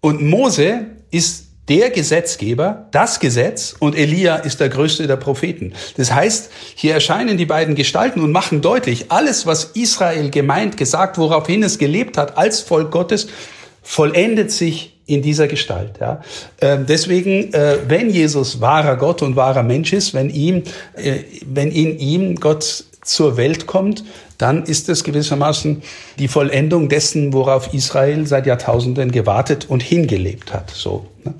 Und 0.01 0.21
Mose 0.23 0.87
ist 1.11 1.47
der 1.69 1.89
Gesetzgeber, 1.89 2.89
das 2.91 3.21
Gesetz, 3.21 3.75
und 3.79 3.97
Elia 3.97 4.37
ist 4.37 4.61
der 4.61 4.69
größte 4.69 5.07
der 5.07 5.17
Propheten. 5.17 5.73
Das 5.97 6.13
heißt, 6.13 6.51
hier 6.75 6.93
erscheinen 6.93 7.39
die 7.39 7.47
beiden 7.47 7.75
Gestalten 7.75 8.21
und 8.21 8.31
machen 8.33 8.61
deutlich, 8.61 9.11
alles, 9.11 9.47
was 9.47 9.65
Israel 9.73 10.29
gemeint, 10.29 10.77
gesagt, 10.77 11.17
woraufhin 11.17 11.63
es 11.63 11.79
gelebt 11.79 12.19
hat 12.19 12.37
als 12.37 12.61
Volk 12.61 12.91
Gottes, 12.91 13.29
vollendet 13.83 14.51
sich 14.51 14.95
in 15.07 15.23
dieser 15.23 15.49
Gestalt. 15.49 15.93
Ja. 16.01 16.21
Ähm, 16.61 16.85
deswegen, 16.87 17.53
äh, 17.55 17.79
wenn 17.89 18.11
Jesus 18.11 18.61
wahrer 18.61 18.97
Gott 18.97 19.23
und 19.23 19.37
wahrer 19.37 19.63
Mensch 19.63 19.95
ist, 19.95 20.13
wenn 20.13 20.29
ihm, 20.29 20.65
äh, 20.97 21.21
wenn 21.47 21.71
in 21.71 21.99
ihm 21.99 22.37
Gott 22.37 22.85
zur 23.05 23.37
Welt 23.37 23.67
kommt, 23.67 24.05
dann 24.39 24.65
ist 24.65 24.89
es 24.89 25.05
gewissermaßen 25.05 25.83
die 26.19 26.29
Vollendung 26.29 26.89
dessen, 26.89 27.33
worauf 27.33 27.73
Israel 27.73 28.27
seit 28.27 28.47
Jahrtausenden 28.47 29.13
gewartet 29.13 29.67
und 29.69 29.83
hingelebt 29.83 30.53
hat. 30.53 30.71
So. 30.71 31.07
Ne? 31.25 31.35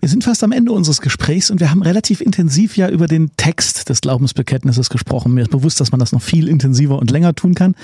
Wir 0.00 0.08
sind 0.08 0.24
fast 0.24 0.42
am 0.42 0.50
Ende 0.50 0.72
unseres 0.72 1.00
Gesprächs 1.00 1.50
und 1.50 1.60
wir 1.60 1.70
haben 1.70 1.80
relativ 1.80 2.20
intensiv 2.20 2.76
ja 2.76 2.88
über 2.88 3.06
den 3.06 3.30
Text 3.36 3.88
des 3.88 4.00
Glaubensbekenntnisses 4.00 4.90
gesprochen. 4.90 5.32
Mir 5.32 5.42
ist 5.42 5.52
bewusst, 5.52 5.78
dass 5.80 5.92
man 5.92 6.00
das 6.00 6.10
noch 6.10 6.22
viel 6.22 6.48
intensiver 6.48 6.98
und 6.98 7.12
länger 7.12 7.36
tun 7.36 7.54
kann. 7.54 7.76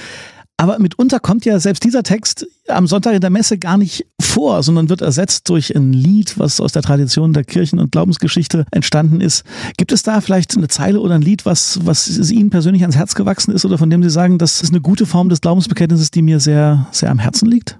Aber 0.61 0.81
mitunter 0.81 1.21
kommt 1.21 1.45
ja 1.45 1.61
selbst 1.61 1.85
dieser 1.85 2.03
Text 2.03 2.45
am 2.67 2.89
Sonntag 2.89 3.15
in 3.15 3.21
der 3.21 3.31
Messe 3.31 3.59
gar 3.59 3.79
nicht 3.79 4.07
vor, 4.21 4.65
sondern 4.65 4.89
wird 4.89 5.03
ersetzt 5.03 5.49
durch 5.49 5.75
ein 5.75 5.93
Lied, 5.93 6.37
was 6.37 6.61
aus 6.61 6.73
der 6.73 6.83
Tradition 6.83 7.33
der 7.33 7.45
Kirchen- 7.45 7.79
und 7.79 7.93
Glaubensgeschichte 7.93 8.67
entstanden 8.73 9.21
ist. 9.21 9.45
Gibt 9.77 9.93
es 9.93 10.03
da 10.03 10.21
vielleicht 10.21 10.57
eine 10.57 10.67
Zeile 10.67 10.99
oder 10.99 11.15
ein 11.15 11.23
Lied, 11.23 11.47
was, 11.47 11.79
was 11.85 12.09
Ihnen 12.31 12.51
persönlich 12.51 12.83
ans 12.83 12.97
Herz 12.97 13.15
gewachsen 13.15 13.53
ist 13.53 13.65
oder 13.65 13.79
von 13.79 13.89
dem 13.89 14.03
Sie 14.03 14.11
sagen, 14.11 14.39
das 14.39 14.61
ist 14.61 14.71
eine 14.71 14.81
gute 14.81 15.07
Form 15.07 15.29
des 15.29 15.41
Glaubensbekenntnisses, 15.41 16.11
die 16.11 16.23
mir 16.23 16.41
sehr, 16.41 16.89
sehr 16.91 17.13
am 17.13 17.21
Herzen 17.21 17.49
liegt? 17.49 17.79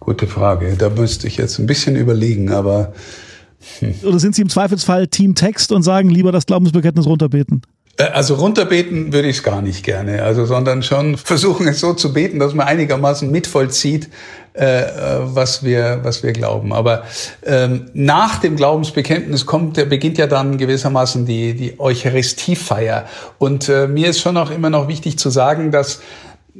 Gute 0.00 0.26
Frage. 0.26 0.74
Da 0.76 0.90
müsste 0.90 1.28
ich 1.28 1.36
jetzt 1.36 1.60
ein 1.60 1.66
bisschen 1.66 1.94
überlegen, 1.94 2.50
aber. 2.50 2.94
Hm. 3.78 3.94
Oder 4.02 4.18
sind 4.18 4.34
Sie 4.34 4.42
im 4.42 4.48
Zweifelsfall 4.48 5.06
Team 5.06 5.36
Text 5.36 5.70
und 5.70 5.84
sagen 5.84 6.10
lieber 6.10 6.32
das 6.32 6.46
Glaubensbekenntnis 6.46 7.06
runterbeten? 7.06 7.62
Äh, 7.98 8.04
also 8.04 8.34
runterbeten 8.36 9.12
würde 9.12 9.28
ich 9.28 9.38
es 9.38 9.42
gar 9.42 9.60
nicht 9.60 9.84
gerne, 9.84 10.22
also 10.22 10.46
sondern 10.46 10.82
schon 10.82 11.18
versuchen 11.18 11.68
es 11.68 11.80
so 11.80 11.92
zu 11.92 12.12
beten, 12.12 12.38
dass 12.38 12.54
man 12.54 12.66
einigermaßen 12.66 13.30
mitvollzieht, 13.30 14.08
äh, 14.54 14.84
was 15.20 15.62
wir 15.62 16.00
was 16.02 16.22
wir 16.22 16.32
glauben. 16.32 16.72
Aber 16.72 17.04
ähm, 17.44 17.90
nach 17.92 18.38
dem 18.38 18.56
Glaubensbekenntnis 18.56 19.44
kommt, 19.46 19.74
beginnt 19.88 20.18
ja 20.18 20.26
dann 20.26 20.56
gewissermaßen 20.56 21.26
die 21.26 21.54
die 21.54 21.78
Eucharistiefeier. 21.78 23.06
Und 23.38 23.68
äh, 23.68 23.86
mir 23.86 24.08
ist 24.08 24.20
schon 24.20 24.36
auch 24.36 24.50
immer 24.50 24.70
noch 24.70 24.88
wichtig 24.88 25.18
zu 25.18 25.30
sagen, 25.30 25.70
dass 25.70 26.00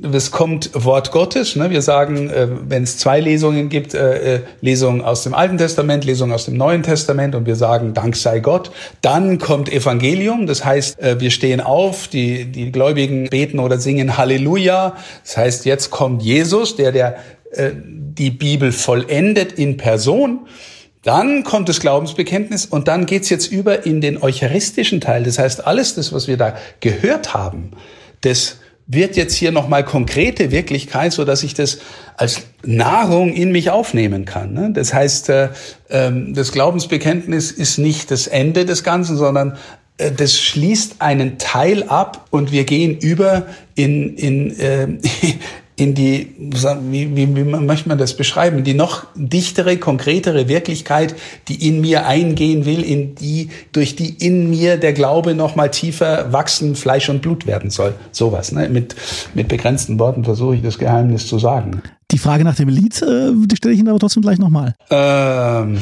es 0.03 0.31
kommt 0.31 0.71
Wort 0.75 1.11
Gottes. 1.11 1.57
Ne? 1.57 1.71
Wir 1.71 1.83
sagen, 1.83 2.31
äh, 2.31 2.49
wenn 2.69 2.83
es 2.83 2.99
zwei 2.99 3.21
Lesungen 3.21 3.69
gibt, 3.69 3.95
äh, 3.95 4.37
äh, 4.37 4.41
Lesung 4.61 5.03
aus 5.03 5.23
dem 5.23 5.35
Alten 5.35 5.59
Testament, 5.59 6.05
Lesung 6.05 6.33
aus 6.33 6.45
dem 6.45 6.57
Neuen 6.57 6.83
Testament, 6.83 7.35
und 7.35 7.47
wir 7.47 7.57
sagen, 7.57 7.95
Dank 7.95 8.17
sei 8.17 8.41
Gott. 8.41 8.71
Dann 9.03 9.39
kommt 9.39 9.73
Evangelium. 9.73 10.47
Das 10.47 10.65
heißt, 10.65 11.01
äh, 11.01 11.21
wir 11.21 11.31
stehen 11.31 11.61
auf, 11.61 12.09
die, 12.09 12.47
die 12.47 12.73
Gläubigen 12.73 13.29
beten 13.29 13.59
oder 13.59 13.79
singen 13.79 14.17
Halleluja. 14.17 14.97
Das 15.25 15.37
heißt, 15.37 15.65
jetzt 15.65 15.91
kommt 15.91 16.23
Jesus, 16.23 16.77
der, 16.77 16.93
der 16.93 17.17
äh, 17.53 17.71
die 17.75 18.31
Bibel 18.31 18.73
vollendet 18.73 19.53
in 19.53 19.77
Person. 19.77 20.47
Dann 21.03 21.45
kommt 21.45 21.69
das 21.69 21.81
Glaubensbekenntnis 21.81 22.67
und 22.67 22.89
dann 22.89 23.07
geht's 23.07 23.31
jetzt 23.31 23.51
über 23.51 23.87
in 23.87 24.01
den 24.01 24.21
eucharistischen 24.21 25.01
Teil. 25.01 25.23
Das 25.23 25.39
heißt, 25.39 25.67
alles 25.67 25.95
das, 25.95 26.13
was 26.13 26.29
wir 26.29 26.37
da 26.37 26.57
gehört 26.81 27.35
haben, 27.35 27.71
das 28.23 28.59
wird 28.89 29.17
jetzt 29.17 29.35
hier 29.35 29.53
nochmal 29.53 29.85
konkrete 29.85 30.51
Wirklichkeit, 30.51 31.13
so 31.13 31.25
dass 31.25 31.43
ich 31.43 31.53
das 31.53 31.79
als 32.17 32.47
Nahrung 32.65 33.35
in 33.35 33.53
mich 33.53 33.71
aufnehmen 33.71 34.25
kann. 34.25 34.55
Ne? 34.55 34.71
Das 34.73 34.95
heißt, 34.95 35.29
äh, 35.29 35.51
ähm, 35.91 36.33
das 36.35 36.53
Glaubensbekenntnis 36.53 37.53
ist 37.53 37.79
nicht 37.79 38.11
das 38.11 38.27
Ende 38.27 38.65
des 38.65 38.83
Ganzen, 38.83 39.19
sondern 39.19 39.59
äh, 39.99 40.11
das 40.11 40.41
schließt 40.41 40.97
einen 41.01 41.37
Teil 41.37 41.85
ab 41.85 42.27
und 42.31 42.51
wir 42.51 42.65
gehen 42.65 42.97
über 42.99 43.47
in, 43.75 44.17
in, 44.17 44.59
äh, 44.59 44.89
in 45.79 45.95
die, 45.95 46.35
wie, 46.39 47.17
wie, 47.17 47.37
wie 47.37 47.45
möchte 47.45 47.89
man 47.89 47.99
das 47.99 48.17
beschreiben, 48.17 48.65
die 48.65 48.75
noch 48.75 49.07
dichtere, 49.15 49.77
konkretere 49.77 50.49
Wirklichkeit, 50.49 51.15
die 51.47 51.69
in 51.69 51.81
mir 51.81 52.07
eingehen 52.07 52.67
will, 52.67 52.83
in 52.83 53.15
die, 53.15 53.51
durch 53.73 53.95
die 53.95 54.11
in 54.11 54.51
mir 54.51 54.77
der 54.77 54.93
Glaube 54.93 55.35
noch 55.35 55.55
mal 55.55 55.71
tiefer 55.71 56.33
wachsen, 56.33 56.75
Fleisch 56.75 57.09
und 57.09 57.23
Blut 57.23 57.47
werden 57.47 57.71
soll. 57.71 57.95
Sowas, 58.11 58.51
ne? 58.51 58.69
Mit, 58.69 58.97
mit 59.35 59.47
begrenzten 59.47 60.01
Worten 60.01 60.25
versuche 60.25 60.57
ich 60.57 60.63
das 60.63 60.79
Geheimnis 60.79 61.29
zu 61.29 61.39
sagen. 61.39 61.83
Die 62.11 62.17
Frage 62.17 62.43
nach 62.43 62.55
dem 62.55 62.71
Lied, 62.71 63.03
äh, 63.03 63.33
die 63.35 63.57
stelle 63.57 63.75
ich 63.75 63.81
Ihnen 63.81 63.91
aber 63.91 63.99
trotzdem 63.99 64.23
gleich 64.23 64.39
nochmal. 64.39 64.75
Ähm, 64.89 65.77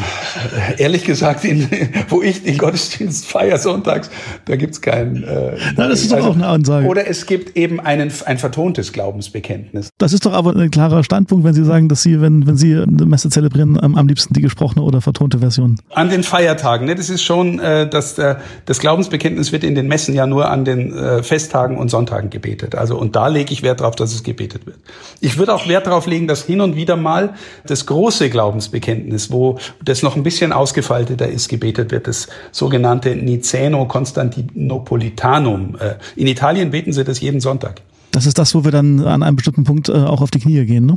ehrlich 0.77 1.05
gesagt, 1.05 1.45
in, 1.45 1.69
wo 2.09 2.21
ich 2.21 2.43
den 2.43 2.59
Gottesdienst 2.59 3.27
feiere 3.27 3.59
sonntags, 3.59 4.11
da 4.47 4.57
gibt's 4.57 4.81
keinen. 4.81 5.23
Äh, 5.23 5.57
Na, 5.77 5.87
das 5.87 6.03
ist 6.03 6.11
doch 6.11 6.17
also, 6.17 6.31
auch 6.31 6.35
eine 6.35 6.49
Ansage. 6.49 6.89
Oder 6.89 7.07
es 7.07 7.27
gibt 7.27 7.57
eben 7.57 7.79
einen, 7.79 8.13
ein 8.25 8.39
vertontes 8.39 8.93
Glaubensbekenntnis. 8.93 9.91
Das 9.99 10.13
ist 10.13 10.27
doch 10.27 10.33
aber 10.33 10.57
ein 10.57 10.73
klarer 10.73 11.05
Standpunkt, 11.05 11.45
wenn 11.45 11.55
Sie 11.55 11.65
sagen, 11.65 11.89
dass 11.89 12.03
Sie, 12.03 12.21
wenn, 12.21 12.45
wenn 12.45 12.57
Sie 12.57 12.75
eine 12.75 13.07
Messe 13.07 13.31
zelebrieren, 13.31 13.79
am, 13.81 13.95
am 13.95 14.09
liebsten 14.09 14.35
die 14.35 14.43
gesprochene 14.43 14.83
oder 14.83 15.01
vertonte 15.01 15.39
Version. 15.39 15.81
An 15.91 16.11
den 16.11 16.25
Feiertagen, 16.25 16.87
ne? 16.87 16.97
Das 16.97 17.09
ist 17.09 17.23
schon, 17.23 17.61
äh, 17.61 17.89
dass 17.89 18.19
äh, 18.19 18.35
das 18.65 18.81
Glaubensbekenntnis 18.81 19.53
wird 19.53 19.63
in 19.63 19.77
den 19.77 19.87
Messen 19.87 20.13
ja 20.13 20.27
nur 20.27 20.51
an 20.51 20.65
den 20.65 20.93
äh, 20.93 21.23
Festtagen 21.23 21.79
und 21.79 21.89
Sonntagen 21.89 22.31
gebetet. 22.31 22.75
Also 22.75 22.99
und 22.99 23.15
da 23.15 23.29
lege 23.29 23.53
ich 23.53 23.63
Wert 23.63 23.79
darauf, 23.79 23.95
dass 23.95 24.13
es 24.13 24.25
gebetet 24.25 24.67
wird. 24.67 24.79
Ich 25.21 25.39
würde 25.39 25.55
auch 25.55 25.69
Wert 25.69 25.87
darauf 25.87 26.07
legen, 26.07 26.16
legen 26.17 26.27
das 26.27 26.45
hin 26.45 26.63
und 26.63 26.77
wieder 26.77 26.97
mal 26.97 27.35
das 27.67 27.87
große 27.87 28.29
Glaubensbekenntnis, 28.31 29.31
wo 29.31 29.59
das 29.85 30.03
noch 30.03 30.17
ein 30.17 30.23
bisschen 30.23 30.53
ausgefalteter 30.53 31.29
ist, 31.29 31.49
gebetet 31.49 31.93
wird, 31.93 32.07
das 32.07 32.29
sogenannte 32.53 33.15
Niceno-Konstantinopolitanum. 33.15 35.77
Äh, 35.79 35.97
in 36.17 36.27
Italien 36.27 36.71
beten 36.71 36.95
sie 36.95 37.05
das 37.05 37.21
jeden 37.21 37.41
Sonntag. 37.41 37.83
Das 38.13 38.25
ist 38.25 38.39
das, 38.39 38.55
wo 38.55 38.65
wir 38.65 38.73
dann 38.73 39.05
an 39.05 39.23
einem 39.23 39.37
bestimmten 39.37 39.65
Punkt 39.65 39.91
äh, 39.91 39.93
auch 39.93 40.23
auf 40.23 40.31
die 40.31 40.41
Knie 40.41 40.65
gehen, 40.65 40.87
ne? 40.87 40.97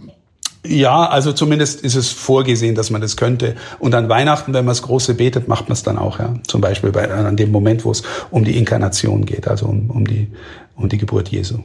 Ja, 0.65 1.07
also 1.07 1.31
zumindest 1.31 1.79
ist 1.81 1.95
es 1.95 2.11
vorgesehen, 2.11 2.75
dass 2.75 2.89
man 2.89 2.99
das 2.99 3.15
könnte. 3.15 3.55
Und 3.79 3.95
an 3.95 4.09
Weihnachten, 4.09 4.53
wenn 4.53 4.65
man 4.65 4.71
das 4.71 4.81
Große 4.81 5.13
betet, 5.13 5.47
macht 5.47 5.69
man 5.69 5.73
es 5.73 5.83
dann 5.83 5.97
auch, 5.97 6.19
ja. 6.19 6.33
Zum 6.47 6.59
Beispiel 6.59 6.91
bei, 6.91 7.09
an 7.09 7.37
dem 7.37 7.49
Moment, 7.51 7.85
wo 7.85 7.91
es 7.91 8.03
um 8.29 8.43
die 8.43 8.57
Inkarnation 8.57 9.23
geht, 9.25 9.47
also 9.47 9.67
um, 9.67 9.89
um, 9.89 10.05
die, 10.05 10.27
um 10.75 10.89
die 10.89 10.97
Geburt 10.97 11.29
Jesu. 11.29 11.59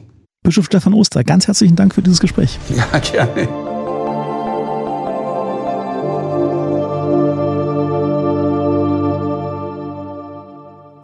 Bischof 0.45 0.67
Stefan 0.67 0.93
Oster, 0.93 1.23
ganz 1.23 1.47
herzlichen 1.47 1.75
Dank 1.75 1.95
für 1.95 2.03
dieses 2.03 2.19
Gespräch. 2.19 2.59
Ja, 2.69 2.99
gerne. 2.99 3.49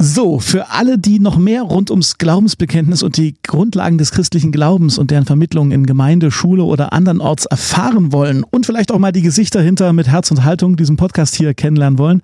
So, 0.04 0.39
für 0.39 0.71
alle, 0.71 0.97
die 0.97 1.19
noch 1.19 1.38
mehr 1.38 1.63
rund 1.63 1.89
ums 1.89 2.17
Glaubensbekenntnis 2.17 3.01
und 3.01 3.17
die 3.17 3.36
Grundlagen 3.43 3.97
des 3.97 4.12
christlichen 4.12 4.51
Glaubens 4.51 4.97
und 4.97 5.10
deren 5.10 5.25
Vermittlung 5.25 5.71
in 5.71 5.86
Gemeinde, 5.86 6.32
Schule 6.32 6.63
oder 6.63 6.93
andernorts 6.93 7.45
erfahren 7.45 8.12
wollen 8.12 8.43
und 8.43 8.65
vielleicht 8.65 8.91
auch 8.91 8.99
mal 8.99 9.12
die 9.12 9.21
Gesichter 9.21 9.62
hinter 9.62 9.93
mit 9.93 10.08
Herz 10.08 10.30
und 10.30 10.43
Haltung 10.43 10.75
diesem 10.75 10.97
Podcast 10.97 11.36
hier 11.36 11.54
kennenlernen 11.54 11.97
wollen, 11.97 12.21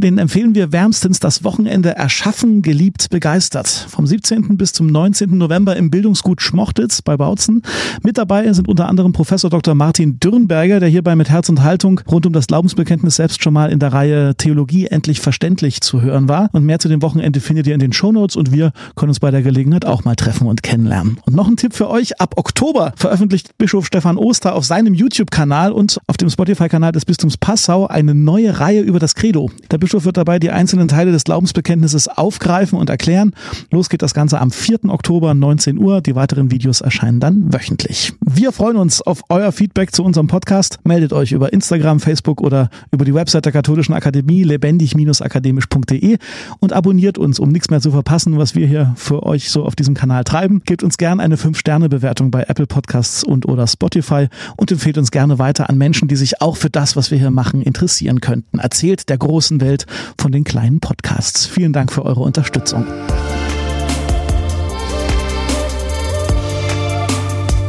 denen 0.00 0.18
empfehlen 0.18 0.54
wir 0.54 0.72
wärmstens 0.72 1.20
das 1.20 1.44
Wochenende 1.44 1.96
Erschaffen, 1.96 2.62
geliebt, 2.62 3.10
begeistert. 3.10 3.68
Vom 3.68 4.06
17. 4.06 4.56
bis 4.56 4.72
zum 4.72 4.86
19. 4.86 5.36
November 5.36 5.76
im 5.76 5.90
Bildungsgut 5.90 6.42
Schmochtitz 6.42 7.02
bei 7.02 7.16
Bautzen. 7.16 7.62
Mit 8.02 8.18
dabei 8.18 8.52
sind 8.52 8.68
unter 8.68 8.88
anderem 8.88 9.12
Professor 9.12 9.50
Dr. 9.50 9.74
Martin 9.74 10.20
Dürnberger, 10.20 10.80
der 10.80 10.88
hierbei 10.88 11.16
mit 11.16 11.30
Herz 11.30 11.48
und 11.48 11.62
Haltung 11.62 12.00
rund 12.10 12.26
um 12.26 12.32
das 12.32 12.46
Glaubensbekenntnis 12.46 13.16
selbst 13.16 13.42
schon 13.42 13.52
mal 13.52 13.70
in 13.70 13.78
der 13.78 13.92
Reihe 13.92 14.34
Theologie 14.34 14.86
endlich 14.86 15.20
verständlich 15.20 15.80
zu 15.80 16.02
hören 16.02 16.28
war. 16.28 16.50
Und 16.52 16.64
mehr 16.64 16.78
zu 16.78 16.88
dem 16.88 17.02
Wochenende 17.02 17.40
findet 17.40 17.66
ihr 17.66 17.74
in 17.74 17.80
den 17.80 17.92
Shownotes 17.92 18.36
und 18.36 18.52
wir 18.52 18.72
können 18.94 19.10
uns 19.10 19.20
bei 19.20 19.30
der 19.30 19.42
Gelegenheit 19.42 19.84
auch 19.84 20.04
mal 20.04 20.16
treffen 20.16 20.46
und 20.46 20.62
kennenlernen. 20.62 21.18
Und 21.24 21.34
noch 21.34 21.48
ein 21.48 21.56
Tipp 21.56 21.74
für 21.74 21.88
euch. 21.88 22.20
Ab 22.20 22.34
Oktober 22.36 22.92
veröffentlicht 22.96 23.56
Bischof 23.58 23.86
Stefan 23.86 24.18
Oster 24.18 24.54
auf 24.54 24.64
seinem 24.64 24.94
YouTube-Kanal 24.94 25.72
und 25.72 25.98
auf 26.06 26.16
dem 26.16 26.30
Spotify-Kanal 26.30 26.92
des 26.92 27.04
Bistums 27.04 27.36
Passau 27.36 27.86
eine 27.86 28.14
neue 28.14 28.60
Reihe 28.60 28.80
über 28.80 28.98
das 28.98 29.14
Credo. 29.14 29.50
Der 29.70 29.78
Bischof 29.88 30.04
wird 30.04 30.18
dabei 30.18 30.38
die 30.38 30.50
einzelnen 30.50 30.86
Teile 30.86 31.12
des 31.12 31.24
Glaubensbekenntnisses 31.24 32.08
aufgreifen 32.08 32.78
und 32.78 32.90
erklären. 32.90 33.32
Los 33.70 33.88
geht 33.88 34.02
das 34.02 34.12
Ganze 34.12 34.38
am 34.38 34.50
4. 34.50 34.80
Oktober 34.88 35.32
19 35.32 35.78
Uhr. 35.78 36.02
Die 36.02 36.14
weiteren 36.14 36.50
Videos 36.50 36.82
erscheinen 36.82 37.20
dann 37.20 37.54
wöchentlich. 37.54 38.12
Wir 38.20 38.52
freuen 38.52 38.76
uns 38.76 39.00
auf 39.00 39.22
euer 39.30 39.50
Feedback 39.50 39.94
zu 39.94 40.04
unserem 40.04 40.26
Podcast. 40.26 40.78
Meldet 40.84 41.14
euch 41.14 41.32
über 41.32 41.54
Instagram, 41.54 42.00
Facebook 42.00 42.42
oder 42.42 42.68
über 42.90 43.06
die 43.06 43.14
Website 43.14 43.46
der 43.46 43.52
Katholischen 43.52 43.94
Akademie 43.94 44.42
lebendig-akademisch.de 44.42 46.18
und 46.60 46.74
abonniert 46.74 47.16
uns, 47.16 47.40
um 47.40 47.48
nichts 47.48 47.70
mehr 47.70 47.80
zu 47.80 47.90
verpassen, 47.90 48.36
was 48.36 48.54
wir 48.54 48.66
hier 48.66 48.92
für 48.96 49.22
euch 49.22 49.48
so 49.48 49.64
auf 49.64 49.74
diesem 49.74 49.94
Kanal 49.94 50.24
treiben. 50.24 50.60
Gebt 50.66 50.82
uns 50.82 50.98
gerne 50.98 51.22
eine 51.22 51.36
5-Sterne-Bewertung 51.36 52.30
bei 52.30 52.42
Apple 52.42 52.66
Podcasts 52.66 53.24
und 53.24 53.48
oder 53.48 53.66
Spotify 53.66 54.28
und 54.58 54.70
empfehlt 54.70 54.98
uns 54.98 55.10
gerne 55.10 55.38
weiter 55.38 55.70
an 55.70 55.78
Menschen, 55.78 56.08
die 56.08 56.16
sich 56.16 56.42
auch 56.42 56.58
für 56.58 56.68
das, 56.68 56.94
was 56.94 57.10
wir 57.10 57.16
hier 57.16 57.30
machen, 57.30 57.62
interessieren 57.62 58.20
könnten. 58.20 58.58
Erzählt 58.58 59.08
der 59.08 59.16
großen 59.16 59.62
Welt, 59.62 59.77
Welt 59.78 59.86
von 60.18 60.32
den 60.32 60.44
kleinen 60.44 60.80
Podcasts. 60.80 61.46
Vielen 61.46 61.72
Dank 61.72 61.92
für 61.92 62.04
eure 62.04 62.20
Unterstützung. 62.20 62.86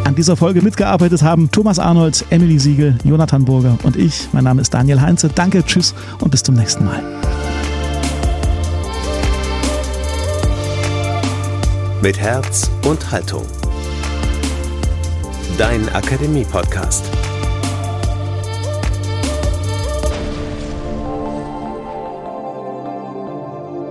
An 0.04 0.16
dieser 0.16 0.36
Folge 0.36 0.62
mitgearbeitet 0.62 1.22
haben 1.22 1.52
Thomas 1.52 1.78
Arnold, 1.78 2.26
Emily 2.32 2.58
Siegel, 2.58 2.98
Jonathan 3.04 3.46
Burger 3.46 3.78
und 3.84 3.96
ich. 3.96 4.28
Mein 4.34 4.44
Name 4.44 4.62
ist 4.62 4.74
Daniel 4.74 5.02
Heinze. 5.02 5.30
Danke, 5.30 5.64
tschüss 5.64 5.94
und 6.20 6.32
bis 6.32 6.42
zum 6.44 6.56
nächsten 6.56 6.86
Mal. 6.86 7.04
Mit 12.02 12.18
Herz 12.18 12.72
und 12.88 13.12
Haltung. 13.12 13.46
Dein 15.58 15.90
Akademie-Podcast. 15.90 17.04